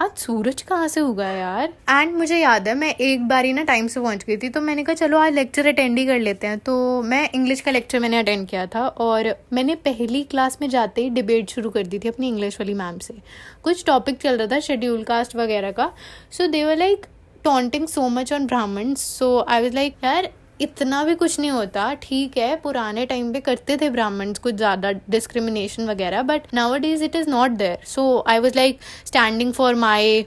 आज 0.00 0.16
सूरज 0.18 0.62
कहाँ 0.62 0.86
से 0.88 1.00
उगा 1.00 1.26
यार? 1.28 1.72
एंड 1.90 2.14
मुझे 2.16 2.38
याद 2.38 2.68
है, 2.68 2.74
मैं 2.74 2.94
एक 2.94 3.26
बार 3.28 3.44
ही 3.44 3.52
ना 3.52 3.62
टाइम 3.62 3.86
से 3.86 4.00
पहुँच 4.00 4.24
गई 4.24 4.36
थी 4.36 4.48
तो 4.48 4.60
मैंने 4.60 4.82
कहा, 4.84 4.94
चलो, 4.94 5.18
आज 5.18 5.34
लेक्चर 5.34 5.66
अटेंड 5.66 5.98
ही 5.98 6.06
कर 6.06 6.18
लेते 6.18 6.46
हैं। 6.46 6.58
तो 6.58 7.02
मैं 7.02 7.28
इंग्लिश 7.34 7.60
का 7.60 7.70
लेक्चर 7.70 8.00
मैंने 8.00 8.18
अटेंड 8.18 8.46
किया 8.48 8.66
था 8.66 8.86
और 8.86 9.34
मैंने 9.52 9.74
पहली 9.84 10.22
क्लास 10.24 10.58
में 10.62 10.68
जाते 10.70 11.02
ही 11.02 11.10
डिबेट 11.10 11.50
शुरू 11.50 11.70
कर 11.70 11.86
दी 11.86 11.98
थी 11.98 12.08
अपनी 12.08 12.28
इंग्लिश 12.28 12.60
वाली 12.60 12.74
मैम 12.74 12.98
से। 12.98 13.14
कुछ 13.62 13.84
टॉपिक 13.84 14.18
चल 14.18 14.38
रहा 14.38 14.46
था 14.46 14.60
शेड्यूल 14.60 15.02
कास्ट 15.02 15.36
वगैरह 15.36 15.72
का। 15.72 15.90
So 16.30 16.46
they were 16.46 16.76
like 16.76 17.06
taunting 17.44 17.86
so 17.88 18.08
much 18.08 18.32
on 18.32 18.46
Brahmin 18.46 18.94
so 18.94 19.38
I 19.40 19.62
was 19.62 19.74
like 19.74 20.04
यार 20.04 20.28
इतना 20.60 21.02
भी 21.04 21.14
कुछ 21.14 21.38
नहीं 21.40 21.50
होता 21.50 21.92
ठीक 22.02 22.36
है 22.38 22.54
पुराने 22.56 23.04
टाइम 23.06 23.32
पे 23.32 23.40
करते 23.40 23.76
थे 23.76 23.88
ब्राह्मण्स 23.90 24.38
कुछ 24.38 24.54
ज़्यादा 24.54 24.90
डिस्क्रिमिनेशन 25.10 25.88
वगैरह 25.88 26.22
but 26.22 26.42
nowadays 26.78 27.04
it 27.04 27.16
is 27.16 27.30
not 27.30 27.50
there 27.52 27.78
so 27.86 28.24
I 28.28 28.38
was 28.38 28.56
like 28.56 28.78
standing 29.06 29.52
for 29.52 29.74
my 29.76 30.22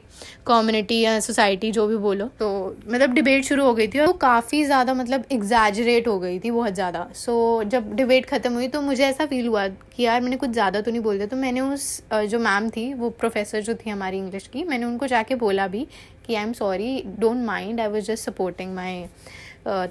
community 0.47 0.99
या 0.99 1.19
सोसाइटी 1.19 1.71
जो 1.71 1.85
भी 1.87 1.97
बोलो। 1.97 2.25
तो 2.39 2.49
मतलब 2.87 3.13
डिबेट 3.13 3.45
शुरू 3.45 3.63
हो 3.65 3.73
गई 3.73 3.87
थी 3.87 3.99
और 3.99 4.07
वो 4.07 4.13
काफ़ी 4.21 4.63
ज़्यादा 4.65 4.93
मतलब 4.93 5.23
एग्जैजरेट 5.31 6.07
हो 6.07 6.17
गई 6.19 6.39
थी 6.39 6.51
बहुत 6.51 6.73
ज़्यादा। 6.73 7.07
सो 7.15 7.33
so, 7.61 7.69
जब 7.71 7.93
डिबेट 7.95 8.25
ख़त्म 8.25 8.53
हुई 8.53 8.67
तो 8.67 8.81
मुझे 8.81 9.03
ऐसा 9.05 9.25
फील 9.25 9.47
हुआ 9.47 9.67
कि 9.67 10.03
यार 10.03 10.21
मैंने 10.21 10.37
कुछ 10.37 10.49
ज़्यादा 10.51 10.81
तो 10.81 10.91
नहीं 10.91 11.01
बोल 11.01 11.17
दिया। 11.17 11.27
तो 11.27 11.35
मैंने 11.37 11.61
उस 11.61 12.01
जो 12.13 12.39
मैम 12.39 12.69
थी 12.69 12.93
वो 12.93 13.09
प्रोफेसर 13.19 13.61
जो 13.61 13.75
थी 13.75 13.89
हमारी 13.89 14.17
इंग्लिश 14.17 14.47
की 14.53 14.63
मैंने 14.63 14.85
उनको 14.85 15.07
जाके 15.07 15.35
बोला 15.37 15.67
भी 15.67 15.87
कि 16.27 16.35
I 16.35 16.43
am 16.43 16.53
sorry 16.53 17.03
don't 17.19 17.45
mind 17.45 17.79
I 17.81 17.87
was 17.87 18.05
just 18.05 18.25
supporting 18.25 18.73
my 18.75 19.05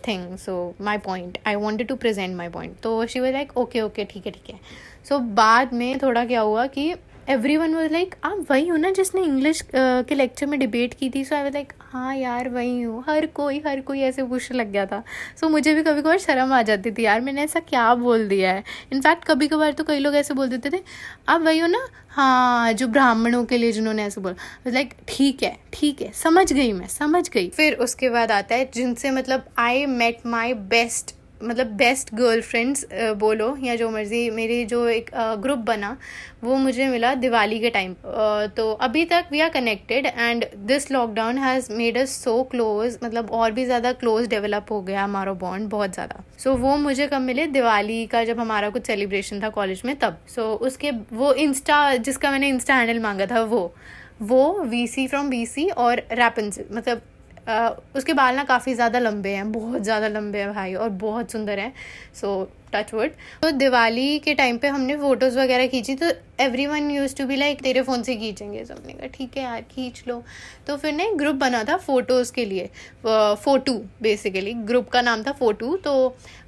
thing 0.07 0.37
so 0.39 0.75
my 0.81 0.99
point 0.99 1.39
I 1.47 1.55
wanted 1.55 1.89
to 1.89 1.97
present 1.97 2.37
my 2.37 2.49
point 2.49 2.77
तो 2.83 3.07
she 3.07 3.21
was 3.21 3.33
like 3.33 3.57
okay 3.59 3.81
okay 3.81 4.05
ठीक 4.05 4.27
है 4.27 4.33
ठीक 4.33 4.51
है. 4.51 4.61
सो 5.09 5.19
बाद 5.19 5.73
में 5.75 5.99
थोड़ा 5.99 6.25
क्या 6.25 6.41
हुआ 6.41 6.67
कि 6.67 6.93
एवरी 7.29 7.57
वन 7.57 7.75
वॉज़ 7.75 7.93
लाइक 7.93 8.15
आप 8.25 8.47
वही 8.51 8.67
हो 8.69 8.77
ना 8.77 8.91
जिसने 8.91 9.23
इंग्लिश 9.23 9.63
uh, 9.63 9.71
के 10.09 10.15
लेक्चर 10.15 10.47
में 10.47 10.59
डिबेट 10.61 10.95
की 10.95 11.09
थी. 11.11 11.25
सो 11.25 11.35
आई 11.35 11.43
वॉज़ 11.43 11.53
लाइक 11.53 11.73
हाँ 11.93 12.15
यार 12.17 12.49
वही 12.49 12.83
हूँ। 12.83 13.03
हर 13.09 13.27
कोई 13.27 13.59
हर 13.67 13.81
कोई 13.81 14.01
ऐसे 14.01 14.23
पूछ 14.23 14.53
लग 14.53 14.71
गया 14.73 14.85
था। 14.87 15.03
सो 15.37 15.47
so, 15.47 15.53
मुझे 15.53 15.75
भी 15.75 15.83
कभी 15.83 16.03
कभार 16.03 16.19
शर्म 16.19 16.53
आ 16.53 16.63
जाती 16.63 16.91
थी 16.91 17.05
यार 17.05 17.21
मैंने 17.21 17.43
ऐसा 17.43 17.61
क्या 17.61 17.95
बोल 17.95 18.27
दिया 18.29 18.53
है? 18.53 18.65
इनफैक्ट 18.93 19.25
कभी 19.25 19.49
कभार 19.49 19.73
तो 19.73 19.85
कई 19.85 19.99
लोग 19.99 20.15
ऐसे 20.15 20.35
बोल 20.35 20.49
देते 20.49 20.71
थे 20.71 20.83
आप 21.29 21.41
वही 21.41 21.59
हो 21.59 21.67
ना? 21.67 21.87
हाँ 22.09 22.73
जो 22.73 22.87
ब्राह्मणों 22.89 23.45
के 23.45 23.59
लिए 23.59 23.73
जिन्होंने 23.73 24.05
ऐसे 24.05 24.21
बोला। 24.21 24.71
लाइक 24.71 24.95
ठीक 25.09 25.43
है 25.43 25.57
ठीक 25.73 26.03
है 26.03 26.13
समझ 26.15 26.53
गई 26.53 26.73
मैं 26.73 26.87
समझ 26.89 27.29
गई। 27.31 27.49
फिर 27.49 27.75
उसके 27.75 28.09
बाद 28.11 28.33
आता 28.33 28.55
है 28.55 28.71
जिनसे 28.75 29.11
मतलब 29.11 29.45
आई 29.59 29.87
मेट 29.87 30.27
माई 30.27 30.55
बेस्ट 30.71 31.16
मतलब 31.43 31.67
बेस्ट 31.77 32.15
गर्लफ्रेंड्स 32.15 32.87
बोलो 33.19 33.57
या 33.63 33.75
जो 33.77 33.89
मर्ज़ी 33.91 34.29
मेरी 34.31 34.65
जो 34.65 34.87
एक 34.89 35.11
ग्रुप 35.43 35.59
बना 35.67 35.97
वो 36.45 36.57
मुझे 36.57 36.87
मिला 36.87 37.15
दिवाली 37.17 37.59
के 37.61 37.71
टाइम 37.71 37.95
तो 38.57 38.71
अभी 38.83 39.05
तक 39.05 39.29
we 39.33 39.41
are 39.41 39.49
connected 39.51 40.07
and 40.07 40.45
this 40.67 40.91
lockdown 40.93 41.39
has 41.39 41.73
made 41.73 41.99
us 41.99 42.17
so 42.25 42.43
close 42.51 42.99
मतलब 43.05 43.31
और 43.33 43.53
भी 43.53 43.65
ज़्यादा 43.65 43.93
क्लोज 43.95 44.29
डेवलप 44.29 44.73
हो 44.73 44.81
गया 44.83 45.05
हमारा 45.05 45.33
बॉन्ड 45.35 45.69
बहुत 45.71 45.95
ज़्यादा। 45.95 46.23
सो 46.39 46.51
so, 46.51 46.57
वो 46.57 46.77
मुझे 46.77 47.07
कब 47.07 47.21
मिले? 47.21 47.47
दिवाली 47.49 48.07
का 48.07 48.25
जब 48.25 48.41
हमारा 48.41 48.71
कुछ 48.71 48.87
सेलिब्रेशन 48.87 49.43
था 49.43 49.49
कॉलेज 49.51 49.83
में 49.85 49.95
तब। 49.97 50.19
सो 50.29 50.43
so, 50.43 50.61
उसके 50.67 50.91
वो 51.13 51.33
इंस्टा 51.35 51.97
जिसका 51.99 52.31
मैंने 52.31 52.49
इंस्टा 52.49 52.75
हैंडल 52.75 53.01
मांगा 53.01 53.27
था 53.27 53.43
वो 53.45 53.75
वो 54.23 54.63
V 54.63 54.87
C 54.87 55.07
from 55.07 55.29
B 55.31 55.45
C 55.47 55.69
और 55.69 56.03
रैपन 56.13 56.51
मतलब 56.73 57.03
उसके 57.49 58.13
बाल 58.13 58.35
ना 58.37 58.45
काफ़ी 58.45 58.75
ज़्यादा 58.75 58.99
लंबे 58.99 59.31
हैं, 59.31 59.51
बहुत 59.53 59.83
ज़्यादा 59.83 60.09
लंबे 60.09 60.39
हैं 60.39 60.53
भाई 60.55 60.75
और 60.75 60.89
बहुत 61.01 61.33
सुंदर 61.33 61.59
हैं। 61.59 61.73
सो 62.15 62.49
टच 62.73 62.93
वुड 62.95 63.11
तो 63.43 63.51
दिवाली 63.53 64.19
के 64.19 64.35
टाइम 64.35 64.57
पे 64.59 64.69
हमने 64.69 64.97
फ़ोटोज़ 64.97 65.39
वगैरह 65.39 65.67
खींची 65.67 65.95
तो 65.95 66.07
everyone 66.67 66.91
use 66.91 67.15
to 67.17 67.27
be 67.27 67.37
like 67.37 67.63
तेरे 67.63 67.83
फ़ोन 67.83 68.03
से 68.03 68.17
खींचेंगे 68.17 68.65
सब. 68.65 68.83
ने 68.87 68.93
कहा, 68.93 69.07
ठीक 69.09 69.37
है 69.37 69.43
यार, 69.43 69.61
खींच 69.71 70.03
लो। 70.09 70.23
तो 70.67 70.77
फिर 70.77 70.93
ने 70.93 71.11
ग्रुप 71.17 71.37
बना 71.37 71.63
था 71.65 71.77
फ़ोटोज़ 71.79 72.33
के 72.33 72.45
लिए 72.45 72.69
फ़ोटू 73.05 73.73
बेसिकली 74.03 74.53
ग्रुप 74.67 74.89
का 74.89 75.03
नाम 75.03 75.23
था 75.23 75.33
फ़ोटू 75.35 75.77
तो 75.85 75.95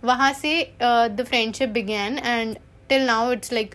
वहाँ 0.05 0.33
से 0.35 0.63
the 0.83 1.25
friendship 1.29 1.69
began 1.71 2.19
and 2.19 2.57
till 2.89 3.07
now 3.07 3.33
it's 3.33 3.53
like 3.53 3.75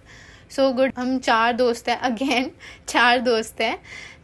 so 0.51 0.71
good 0.73 0.91
हम 0.97 1.17
चार 1.19 1.53
दोस्त 1.55 1.89
हैं 1.89 1.97
अगेन 2.01 2.51
चार 2.87 3.19
दोस्त 3.21 3.61
हैं 3.61 3.77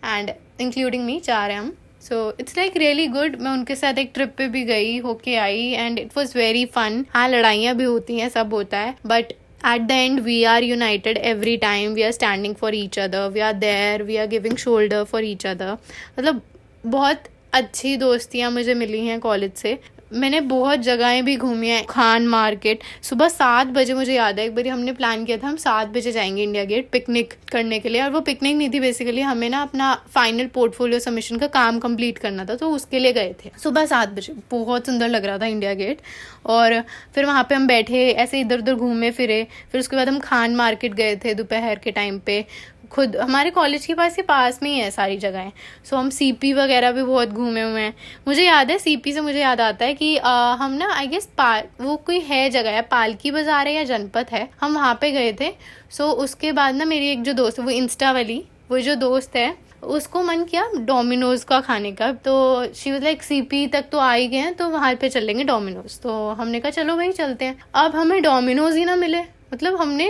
एंड 0.05 0.31
इंक्लूडिंग 0.61 1.05
मी 1.05 1.19
चार 1.21 1.51
हैं 1.51 1.59
हम। 1.59 1.73
So 2.01 2.17
it's 2.39 2.57
like 2.57 2.77
really 2.77 3.07
good 3.07 3.35
मैं 3.41 3.51
उनके 3.51 3.75
साथ 3.75 3.97
एक 3.99 4.11
ट्रिप 4.13 4.33
पे 4.37 4.47
भी 4.47 4.63
गई, 4.65 4.97
होके 4.99 5.35
आई 5.37 5.67
and 5.71 5.99
it 5.99 6.17
was 6.17 6.37
very 6.37 6.65
fun 6.75 7.05
हाँ 7.09 7.27
लड़ाइयाँ 7.29 7.75
भी 7.75 7.83
होती 7.83 8.19
हैं, 8.19 8.29
सब 8.29 8.53
होता 8.53 8.77
है 8.77 8.95
but 9.05 9.31
at 9.65 9.81
the 9.81 9.91
end 9.91 10.19
we 10.19 10.43
are 10.43 10.63
united 10.63 11.17
every 11.17 11.57
time 11.57 11.93
we 11.93 12.01
are 12.01 12.11
standing 12.11 12.55
for 12.55 12.75
each 12.75 12.99
other 12.99 13.29
we 13.29 13.39
are 13.39 13.53
there 13.55 14.03
we 14.03 14.17
are 14.17 14.27
giving 14.27 14.57
shoulder 14.57 15.03
for 15.03 15.25
each 15.25 15.45
other 15.47 15.71
मतलब 16.19 16.41
बहुत 16.85 17.23
अच्छी 17.53 17.95
दोस्तियाँ 17.97 18.51
मुझे 18.51 18.73
मिली 18.73 19.05
हैं 19.05 19.19
कॉलेज 19.19 19.53
से. 19.55 19.77
मैंने 20.11 20.39
बहुत 20.41 20.79
जगहें 20.79 21.23
भी 21.25 21.35
घूमी 21.37 21.67
हैं, 21.67 21.85
खान 21.85 22.27
मार्केट। 22.27 22.79
सुबह 23.01 23.27
सात 23.27 23.67
बजे 23.67 23.93
मुझे 23.93 24.13
याद 24.13 24.39
है, 24.39 24.45
एक 24.45 24.55
बार 24.55 24.67
हमने 24.67 24.91
प्लान 24.91 25.25
किया 25.25 25.37
था, 25.37 25.47
हम 25.47 25.55
सात 25.55 25.87
बजे 25.87 26.11
जाएँगे 26.11 26.43
इंडिया 26.43 26.63
गेट 26.63 26.89
पिकनिक 26.89 27.33
करने 27.51 27.79
के 27.79 27.89
लिए। 27.89 28.01
और 28.01 28.09
वो 28.09 28.21
पिकनिक 28.21 28.55
नहीं 28.55 28.69
थी 28.69 28.79
बेसिकली 28.79 29.21
हमें 29.21 29.49
ना 29.49 29.61
अपना 29.61 29.93
फाइनल 30.13 30.47
पोर्टफोलियो 30.47 30.99
सबमिशन 30.99 31.37
का 31.37 31.47
काम 31.49 31.79
कंप्लीट 31.79 32.17
करना 32.17 32.45
था 32.45 32.55
तो 32.55 32.69
उसके 32.71 32.99
लिए 32.99 33.13
गए 33.13 33.35
थे। 33.45 33.51
सुबह 33.63 33.85
सात 33.85 34.09
बजे, 34.09 34.33
बहुत 34.51 34.85
सुंदर 34.85 35.09
लग 35.09 35.25
रहा 35.25 35.37
था 35.37 35.45
इंडिया 35.45 35.73
गेट 35.73 36.01
और 36.45 36.79
फिर 37.15 37.25
वहाँ 37.25 37.43
पर 37.43 37.55
हम 37.55 37.67
बैठे, 37.67 38.09
ऐसे 38.09 38.39
इधर 38.39 38.59
उधर 38.59 38.73
घूमे, 38.73 39.11
फिरे। 39.11 39.45
फिर 39.71 39.81
उसके 39.81 39.95
बाद 39.95 40.09
हम 40.09 40.19
खान 40.19 40.55
मार्केट 40.55 40.93
गए 40.93 41.15
थे 41.15 41.33
दोपहर 41.33 41.79
के 41.79 41.91
टाइम 41.91 42.19
पे। 42.19 42.45
खुद 42.91 43.15
हमारे 43.17 43.49
कॉलेज 43.51 43.85
के 43.85 43.93
पास 43.93 44.15
ही 44.15 44.23
पास 44.23 44.59
में 44.63 44.69
ही 44.69 44.77
है 44.79 44.89
सारी 44.91 45.17
जगहें। 45.17 45.51
सो 45.85 45.97
हम 45.97 46.09
सीपी 46.09 46.53
वगैरह 46.53 46.91
भी 46.91 47.03
बहुत 47.03 47.29
घूमे 47.29 47.61
हुए 47.61 47.81
हैं। 47.81 47.93
मुझे 48.27 48.43
याद 48.43 48.71
है 48.71 48.77
सीपी 48.79 49.13
से 49.13 49.21
मुझे 49.21 49.39
याद 49.39 49.61
आता 49.61 49.85
है 49.85 49.93
कि 49.93 50.15
आ, 50.17 50.53
हम 50.53 50.71
ना 50.73 50.91
आई 50.93 51.07
गेस 51.07 51.29
पाल 51.37 51.63
वो 51.81 51.95
कोई 51.97 52.19
है 52.21 52.49
जगह 52.49 52.71
है 52.71 52.81
पालकी 52.91 53.31
बाज़ार 53.31 53.67
है 53.67 53.73
या 53.73 53.83
जनपद 53.85 54.27
है। 54.31 54.47
हम 54.61 54.75
वहाँ 54.75 54.97
पे 55.01 55.11
गए 55.11 55.31
थे। 55.41 55.53
सो 55.91 56.11
उसके 56.23 56.51
बाद 56.51 56.75
ना 56.75 56.85
मेरी 56.85 57.11
एक 57.11 57.23
जो 57.23 57.33
दोस्त 57.33 57.59
है 57.59 57.65
वो 57.65 57.71
इंस्टा 57.71 58.11
वाली 58.11 58.43
वो 58.71 58.79
जो 58.79 58.95
दोस्त 58.97 59.35
है 59.35 59.55
उसको 59.85 60.21
मन 60.23 60.43
किया 60.43 60.63
डोमिनोज 60.77 61.43
का 61.43 61.59
खाने 61.61 61.91
का। 61.91 62.11
तो 62.13 62.33
शी 62.73 62.91
वॉज़ 62.91 63.03
लाइक 63.03 63.23
सीपी 63.23 63.65
तक 63.67 63.85
तो 63.91 63.97
आ 63.97 64.11
ही 64.13 64.27
गए 64.27 64.37
हैं 64.37 64.53
तो 64.53 64.69
वहाँ 64.69 64.93
पे 64.95 65.09
चलेंगे 65.09 65.43
डोमिनोज 65.43 65.99
तो 65.99 66.13
हमने 66.31 66.59
कहा 66.59 66.71
चलो 66.71 66.95
भाई 66.95 67.11
चलते 67.13 67.45
हैं। 67.45 67.59
अब 67.75 67.95
हमें 67.95 68.21
डोमिनोज 68.21 68.75
ही 68.77 68.85
ना 68.85 68.95
मिले। 68.95 69.23
मतलब 69.53 69.75
हमने 69.75 70.07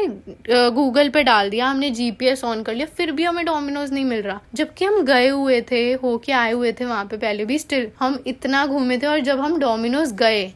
गूगल 0.72 1.10
पे 1.10 1.24
डाल 1.24 1.50
दिया 1.50 1.68
हमने 1.68 1.90
जीपीएस 1.92 2.44
ऑन 2.44 2.64
कर 2.64 2.74
लिया 2.74 2.86
फिर 2.98 3.12
भी 3.12 3.24
हमें 3.24 3.44
डोमिनोज 3.46 3.92
नहीं 3.94 4.06
मिल 4.06 4.22
रहा। 4.22 4.40
जबकि 4.54 4.86
हम 4.86 5.02
गए 5.06 5.28
हुए 5.28 5.62
थे 5.72 5.82
होके 5.94 6.32
आए 6.34 6.52
हुए 6.52 6.72
थे 6.72 6.86
वहाँ 6.86 7.06
पे 7.06 7.18
पहले 7.18 7.46
भी 7.46 7.60
स्टिल 7.60 7.90
हम 8.00 8.20
इतना 8.28 8.66
घूमे 8.68 8.98
थे 8.98 9.08
और 9.08 9.20
जब 9.22 9.40
हम 9.40 9.60
डोमिनोज 9.60 10.14
गए 10.16 10.48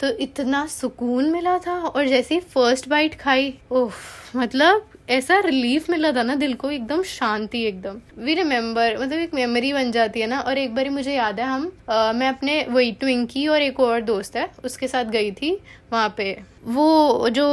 तो 0.00 0.08
इतना 0.20 0.64
सुकून 0.66 1.30
मिला 1.30 1.58
था 1.58 1.76
और 1.78 2.06
जैसे 2.06 2.34
ही 2.34 2.40
फ़र्स्ट 2.54 2.88
बाइट 2.88 3.14
खाई 3.20 3.54
ओह 3.72 3.92
मतलब 4.36 4.88
ऐसा 5.10 5.38
रिलीफ 5.40 5.88
मिला 5.90 6.10
था 6.12 6.22
ना 6.22 6.34
दिल 6.34 6.54
को 6.54 6.70
एकदम 6.70 7.02
शांति 7.02 7.62
एकदम। 7.64 7.98
वी 8.18 8.34
रिमेम्बर 8.34 8.96
मतलब 8.98 9.18
एक 9.18 9.34
मेमोरी 9.34 9.72
बन 9.72 9.90
जाती 9.92 10.20
है 10.20 10.26
ना 10.26 10.40
और 10.40 10.58
एक 10.58 10.74
बार 10.74 10.90
मुझे 10.90 11.14
याद 11.14 11.40
है 11.40 11.46
हम 11.46 11.70
आ, 11.90 12.12
मैं 12.12 12.28
अपने 12.28 12.64
वही 12.70 12.92
ट्विंकी 12.92 13.46
और 13.48 13.62
एक 13.62 13.80
और 13.80 14.00
दोस्त 14.02 14.36
है 14.36 14.48
उसके 14.64 14.88
साथ 14.88 15.04
गई 15.06 15.30
थी 15.32 15.52
वहाँ 15.92 16.14
पे। 16.16 16.36
वो 16.64 17.28
जो 17.30 17.46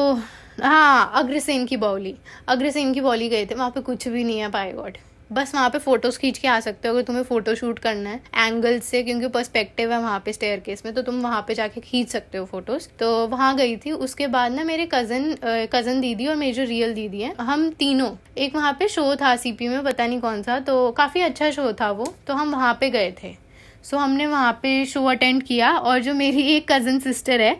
हाँ 0.61 1.11
अग्रसेन 1.15 1.65
की 1.65 1.77
बौली। 1.77 2.15
अग्रसेन 2.47 2.93
की 2.93 3.01
बौली 3.01 3.29
गए 3.29 3.45
थे, 3.45 3.55
वहाँ 3.55 3.69
पे 3.69 3.81
कुछ 3.81 4.07
भी 4.07 4.23
नहीं 4.23 4.39
है 4.39 4.49
पाए 4.51 4.71
गॉड 4.73 4.97
बस 5.29 5.53
वहाँ 5.55 5.69
पे 5.69 5.79
फ़ोटोज़ 5.79 6.17
खींच 6.19 6.37
के 6.37 6.47
आ 6.47 6.59
सकते 6.59 6.87
हो 6.87 6.93
अगर 6.93 7.03
तुम्हें 7.03 7.23
फ़ोटो 7.23 7.53
शूट 7.55 7.79
करना 7.79 8.09
है 8.09 8.21
एंगल 8.37 8.79
से, 8.79 9.01
क्योंकि 9.03 9.27
पर्सपेक्टिव 9.27 9.91
है 9.91 9.99
वहाँ 10.01 10.19
पे 10.25 10.33
स्टेयर 10.33 10.59
केस 10.59 10.81
में 10.85 10.93
तो 10.93 11.01
तुम 11.01 11.19
वहाँ 11.21 11.41
पे 11.47 11.53
जाके 11.53 11.81
खींच 11.81 12.07
सकते 12.09 12.37
हो 12.37 12.45
फ़ोटोज़ 12.45 12.87
तो 12.99 13.27
वहाँ 13.27 13.55
गई 13.55 13.75
थी, 13.77 13.91
उसके 13.91 14.27
बाद 14.27 14.51
ना 14.51 14.63
मेरे 14.63 14.87
कज़न 14.93 15.35
कज़न 15.73 16.01
दीदी 16.01 16.27
और 16.27 16.35
मेरी 16.35 16.53
जो 16.53 16.63
रियल 16.63 16.93
दीदी 16.93 17.21
है, 17.21 17.33
हम 17.41 17.69
तीनों. 17.71 18.09
एक 18.37 18.55
वहाँ 18.55 18.73
पे 18.79 18.87
शो 18.87 19.15
था 19.15 19.35
सीपी 19.35 19.67
में, 19.67 19.83
पता 19.83 20.07
नहीं 20.07 20.19
कौन 20.19 20.41
सा 20.43 20.59
तो 20.61 20.91
काफ़ी 20.93 21.21
अच्छा 21.21 21.51
शो 21.51 21.71
था 21.73 21.91
वो 21.91 22.13
तो 22.27 22.33
हम 22.33 22.51
वहाँ 22.51 22.73
पे 22.81 22.89
गए 22.89 23.13
थे. 23.23 23.35
सो 23.83 23.97
हमने 23.97 24.27
वहाँ 24.27 24.51
पे 24.63 24.85
शो 24.85 25.05
अटेंड 25.07 25.43
किया, 25.43 25.71
और 25.71 25.99
जो 25.99 26.13
मेरी 26.15 26.41
एक 26.47 26.71
कज़न 26.71 26.99
सिस्टर 26.99 27.41
है 27.41 27.59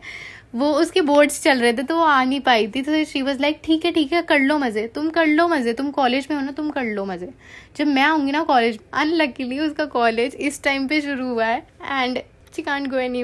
वो 0.54 0.72
उसके 0.74 1.02
बोर्ड्स 1.02 1.42
चल 1.44 1.60
रहे 1.60 1.74
थे 1.74 1.84
तो 1.84 1.96
वो 1.96 2.04
आ 2.04 2.24
नहीं 2.24 2.40
पाई 2.42 2.68
थी। 2.68 2.82
तो 2.82 3.04
शी 3.06 3.22
वॉज़ 3.22 3.40
लाइक 3.42 3.60
ठीक 3.64 3.86
है 3.86 3.92
ठीक 3.92 4.14
है, 4.14 4.22
कर 4.22 4.40
लो 4.40 4.58
मज़े। 4.60 4.88
तुम 4.88 5.10
कर 5.10 5.28
लो 5.28 5.48
मज़े। 5.48 5.74
तुम 5.74 5.92
कॉलेज 5.92 6.28
में 6.32 6.38
हो 6.38 6.44
ना, 6.44 6.52
तुम 6.52 6.70
कर 6.70 6.84
लो 6.86 7.06
मज़े। 7.06 7.30
जब 7.78 7.88
मैं 7.88 8.04
आऊँगी 8.04 8.32
ना 8.32 8.44
कॉलेज 8.44 8.80
अनलकीली 8.96 9.60
उसका 9.60 9.86
कॉलेज 9.88 10.36
इस 10.38 10.62
टाइम 10.64 10.88
पे 10.88 11.02
शुरू 11.02 11.28
हुआ 11.28 11.46
है 11.46 11.66
and 11.84 12.20
she 12.56 12.62
can't 12.62 12.88
go 12.90 12.98
any 12.98 13.24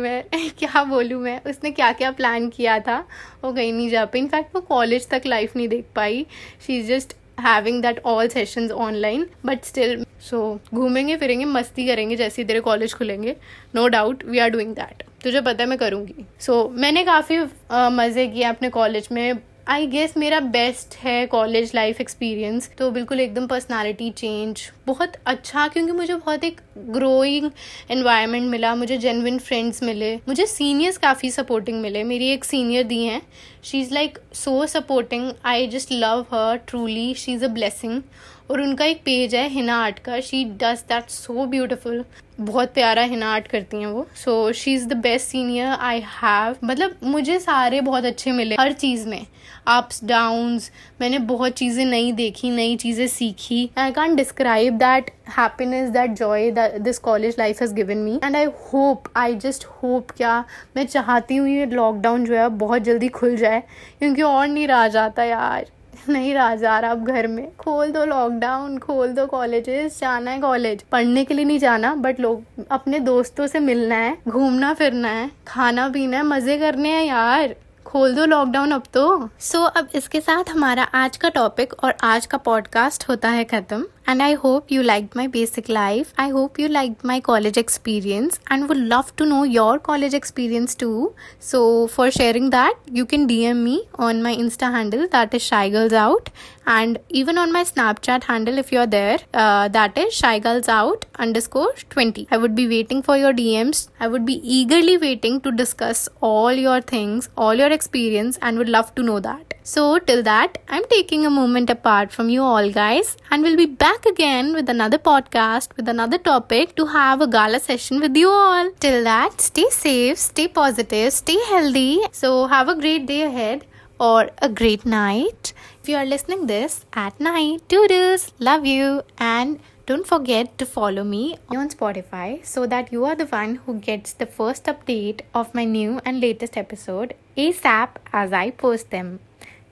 क्या 0.59 0.83
बोलूँ 0.85 1.21
मैं? 1.21 1.39
उसने 1.43 1.71
क्या 1.71 1.91
क्या 1.93 2.11
प्लान 2.13 2.49
किया 2.49 2.79
था? 2.79 2.97
वो 3.43 3.53
कहीं 3.53 3.73
नहीं 3.73 3.89
जा 3.89 4.05
पाई। 4.05 4.21
इनफैक्ट 4.21 4.55
वो 4.55 4.61
कॉलेज 4.63 5.09
तक 5.09 5.21
लाइफ 5.25 5.55
नहीं 5.55 5.67
देख 5.67 5.85
पाई। 5.95 6.25
She 6.67 6.77
is 6.79 6.87
just 6.87 7.13
having 7.41 7.81
that 7.81 7.99
all 8.05 8.27
sessions 8.29 8.71
online 8.71 9.25
but 9.45 9.63
still 9.65 10.05
so 10.29 10.59
घूमेंगे 10.73 11.17
फिरेंगे 11.17 11.45
मस्ती 11.45 11.87
करेंगे 11.87 12.15
जैसे 12.15 12.41
ही 12.41 12.47
तेरे 12.47 12.59
कॉलेज 12.59 12.93
खुलेंगे. 12.93 13.35
No 13.75 13.87
doubt 13.87 14.23
we 14.25 14.39
are 14.39 14.49
doing 14.49 14.75
that 14.75 15.03
तुझे 15.23 15.41
पता 15.41 15.63
है 15.63 15.69
मैं 15.69 15.77
करूँगी. 15.77 16.25
सो 16.39 16.61
so, 16.63 16.79
मैंने 16.79 17.03
काफ़ी 17.03 17.39
मज़े 17.71 18.27
किए 18.27 18.43
अपने 18.45 18.69
कॉलेज 18.69 19.07
में. 19.11 19.37
आई 19.67 19.85
गेस 19.87 20.13
मेरा 20.17 20.39
बेस्ट 20.39 20.95
है 21.03 21.25
कॉलेज 21.27 21.71
लाइफ 21.75 22.01
एक्सपीरियंस 22.01 22.69
तो 22.77 22.89
बिल्कुल 22.91 23.19
एकदम 23.19 23.47
पर्सनालिटी 23.47 24.09
चेंज 24.11 24.61
बहुत 24.87 25.13
अच्छा 25.25 25.67
क्योंकि 25.67 25.91
मुझे 25.91 26.13
बहुत 26.13 26.43
एक 26.43 26.59
ग्रोइंग 26.77 27.49
एनवायरनमेंट 27.91 28.49
मिला. 28.49 28.73
मुझे 28.75 28.97
जेनविन 28.97 29.39
फ्रेंड्स 29.39 29.81
मिले. 29.83 30.15
मुझे 30.27 30.45
सीनियर्स 30.45 30.97
काफ़ी 30.97 31.31
सपोर्टिंग 31.31 31.81
मिले. 31.81 32.03
मेरी 32.03 32.29
एक 32.33 32.45
सीनियर 32.45 32.83
दी 32.83 33.03
हैं. 33.03 33.21
She 33.63 33.79
is 33.81 33.93
like 33.93 34.19
so 34.33 34.65
supporting 34.67 35.31
I 35.45 35.67
just 35.67 35.91
love 35.91 36.25
her 36.33 36.57
truly 36.67 37.13
she 37.13 37.33
is 37.33 37.45
a 37.45 37.47
blessing 37.49 38.01
और 38.49 38.61
उनका 38.61 38.85
एक 38.85 39.01
पेज 39.05 39.35
है 39.35 39.47
हिना 39.49 39.77
आर्ट 39.83 39.99
का। 39.99 40.19
She 40.21 40.43
does 40.53 40.83
that 40.89 41.09
so 41.09 41.45
beautiful 41.45 42.03
बहुत 42.39 42.73
प्यारा 42.73 43.01
हिना 43.03 43.31
आर्ट 43.33 43.47
करती 43.47 43.77
हैं 43.77 43.87
वो। 43.87 44.05
So 44.15 44.51
she 44.51 44.73
is 44.73 44.87
the 44.87 44.93
best 44.93 45.27
senior 45.27 45.67
I 45.67 46.03
have 46.13 46.55
मतलब 46.63 46.95
मुझे 47.03 47.39
सारे 47.39 47.81
बहुत 47.81 48.05
अच्छे 48.05 48.31
मिले 48.31 48.55
हर 48.59 48.73
चीज़ 48.73 49.07
में। 49.09 49.25
अप्स 49.67 50.03
डाउन्स 50.05 50.69
मैंने 51.01 51.19
बहुत 51.19 51.53
चीज़ें 51.53 51.83
नई 51.85 52.11
देखी, 52.11 52.49
नई 52.49 52.75
चीज़ें 52.77 53.07
सीखी। 53.07 53.69
I 53.77 53.91
can 53.91 54.15
describe 54.15 54.77
that 54.77 55.09
happiness 55.37 55.89
that 55.89 56.11
joy 56.11 56.51
this 56.79 56.99
college 56.99 57.35
life 57.39 57.61
has 57.61 57.73
given 57.73 57.97
me 57.97 58.19
and 58.23 58.35
I 58.35 58.45
hope 58.45 59.07
I 59.17 59.35
just 59.35 59.65
hope 59.65 60.11
क्या 60.11 60.43
मैं 60.77 60.85
चाहती 60.85 61.35
हूँ 61.35 61.47
ये 61.49 61.65
लॉकडाउन 61.65 62.25
जो 62.25 62.35
है 62.35 62.47
बहुत 62.57 62.81
जल्दी 62.81 63.07
खुल 63.09 63.35
जाए। 63.37 63.63
क्योंकि 63.99 64.21
और 64.21 64.47
नहीं 64.47 64.67
रहा 64.67 64.87
जाता 64.87 65.23
यार। 65.23 65.71
नहीं 66.09 66.33
रहा 66.33 66.75
आप 66.89 66.97
घर 66.97 67.27
में। 67.27 67.47
खोल 67.55 67.91
दो 67.91 68.05
लॉकडाउन 68.05 68.77
खोल 68.77 69.07
दो 69.07 69.25
कॉलेजेस 69.25 69.99
जाना 69.99 70.31
है 70.31 70.39
कॉलेज 70.41 70.81
पढ़ने 70.81 71.25
के 71.25 71.33
लिए 71.33 71.45
नहीं 71.45 71.59
जाना 71.59 71.93
बट 71.95 72.19
लोग 72.19 72.43
अपने 72.71 72.99
दोस्तों 72.99 73.47
से 73.47 73.59
मिलना 73.59 73.95
है 73.95 74.17
घूमना 74.27 74.73
फिरना 74.73 75.09
है 75.09 75.29
खाना 75.47 75.87
पीना 75.89 76.17
है 76.17 76.23
मज़े 76.23 76.57
करने 76.57 76.89
हैं 76.89 77.03
यार। 77.05 77.55
खोल 77.85 78.15
दो 78.15 78.25
लॉकडाउन 78.25 78.71
अब 78.71 78.83
तो। 78.93 79.29
सो 79.39 79.57
so, 79.57 79.71
अब 79.77 79.87
इसके 79.95 80.21
साथ 80.21 80.49
हमारा 80.49 80.83
आज 80.83 81.17
का 81.17 81.29
टॉपिक 81.29 81.73
और 81.83 81.93
आज 82.03 82.25
का 82.25 82.37
पॉडकास्ट 82.37 83.09
होता 83.09 83.29
है 83.29 83.43
खत्म। 83.43 83.85
And 84.07 84.21
I 84.21 84.35
hope 84.35 84.69
you 84.71 84.83
liked 84.83 85.15
my 85.15 85.27
basic 85.27 85.67
life. 85.67 86.13
I 86.17 86.29
hope 86.29 86.59
you 86.59 86.67
liked 86.67 87.03
my 87.03 87.19
college 87.19 87.57
experience 87.57 88.39
and 88.47 88.69
would 88.69 88.77
love 88.77 89.15
to 89.15 89.25
know 89.25 89.43
your 89.43 89.79
college 89.79 90.13
experience 90.13 90.75
too. 90.75 91.15
So, 91.39 91.87
for 91.87 92.11
sharing 92.11 92.51
that, 92.51 92.75
you 92.91 93.05
can 93.05 93.27
DM 93.27 93.63
me 93.63 93.87
on 93.95 94.21
my 94.21 94.35
Insta 94.35 94.71
handle 94.71 95.07
that 95.09 95.33
is 95.33 95.41
Shy 95.41 95.69
Girls 95.69 95.93
Out 95.93 96.29
and 96.67 96.99
even 97.09 97.37
on 97.37 97.51
my 97.51 97.63
Snapchat 97.63 98.25
handle 98.25 98.57
if 98.57 98.71
you're 98.71 98.87
there 98.87 99.19
uh, 99.33 99.67
that 99.69 99.97
is 99.97 100.13
Shy 100.13 100.39
Girls 100.39 100.67
Out 100.67 101.05
underscore 101.15 101.73
20. 101.89 102.27
I 102.29 102.37
would 102.37 102.55
be 102.55 102.67
waiting 102.67 103.01
for 103.01 103.17
your 103.17 103.33
DMs. 103.33 103.89
I 103.99 104.07
would 104.07 104.25
be 104.25 104.39
eagerly 104.43 104.97
waiting 104.97 105.41
to 105.41 105.51
discuss 105.51 106.07
all 106.21 106.51
your 106.51 106.81
things, 106.81 107.29
all 107.35 107.55
your 107.55 107.71
experience, 107.71 108.37
and 108.41 108.57
would 108.59 108.69
love 108.69 108.93
to 108.95 109.03
know 109.03 109.19
that. 109.19 109.54
So, 109.67 109.97
till 109.97 110.21
that, 110.21 110.59
I'm 110.69 110.83
taking 110.91 111.25
a 111.25 111.31
moment 111.31 111.71
apart 111.71 112.11
from 112.11 112.29
you 112.29 112.43
all, 112.43 112.69
guys, 112.71 113.17
and 113.31 113.41
we'll 113.41 113.57
be 113.57 113.65
back 113.65 114.05
again 114.05 114.53
with 114.53 114.69
another 114.69 114.99
podcast 114.99 115.75
with 115.75 115.89
another 115.89 116.19
topic 116.19 116.75
to 116.75 116.85
have 116.85 117.19
a 117.19 117.25
gala 117.25 117.59
session 117.59 117.99
with 117.99 118.15
you 118.15 118.29
all. 118.29 118.69
Till 118.79 119.03
that, 119.05 119.41
stay 119.41 119.65
safe, 119.71 120.19
stay 120.19 120.47
positive, 120.47 121.11
stay 121.11 121.39
healthy. 121.47 121.97
So, 122.11 122.45
have 122.45 122.69
a 122.69 122.75
great 122.75 123.07
day 123.07 123.23
ahead 123.23 123.65
or 123.99 124.29
a 124.39 124.49
great 124.49 124.85
night. 124.85 125.51
If 125.81 125.89
you 125.89 125.97
are 125.97 126.05
listening 126.05 126.45
this 126.45 126.85
at 126.93 127.19
night, 127.19 127.67
doodles, 127.67 128.33
love 128.37 128.67
you, 128.67 129.01
and 129.17 129.59
don't 129.87 130.05
forget 130.05 130.57
to 130.59 130.67
follow 130.67 131.03
me 131.03 131.37
on 131.49 131.69
Spotify 131.69 132.45
so 132.45 132.67
that 132.67 132.91
you 132.91 133.03
are 133.05 133.15
the 133.15 133.25
one 133.25 133.55
who 133.65 133.79
gets 133.79 134.13
the 134.13 134.27
first 134.27 134.65
update 134.65 135.21
of 135.33 135.55
my 135.55 135.63
new 135.63 136.01
and 136.05 136.21
latest 136.21 136.55
episode 136.55 137.15
ASAP 137.35 137.89
as 138.13 138.31
I 138.31 138.51
post 138.51 138.91
them. 138.91 139.21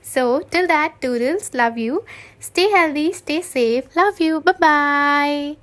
So, 0.03 0.41
till 0.41 0.67
that, 0.67 1.01
toodles, 1.01 1.53
love 1.53 1.77
you. 1.77 2.05
Stay 2.39 2.69
healthy, 2.69 3.11
stay 3.13 3.41
safe. 3.41 3.95
Love 3.95 4.19
you. 4.19 4.41
Bye 4.41 4.53
bye. 4.59 5.62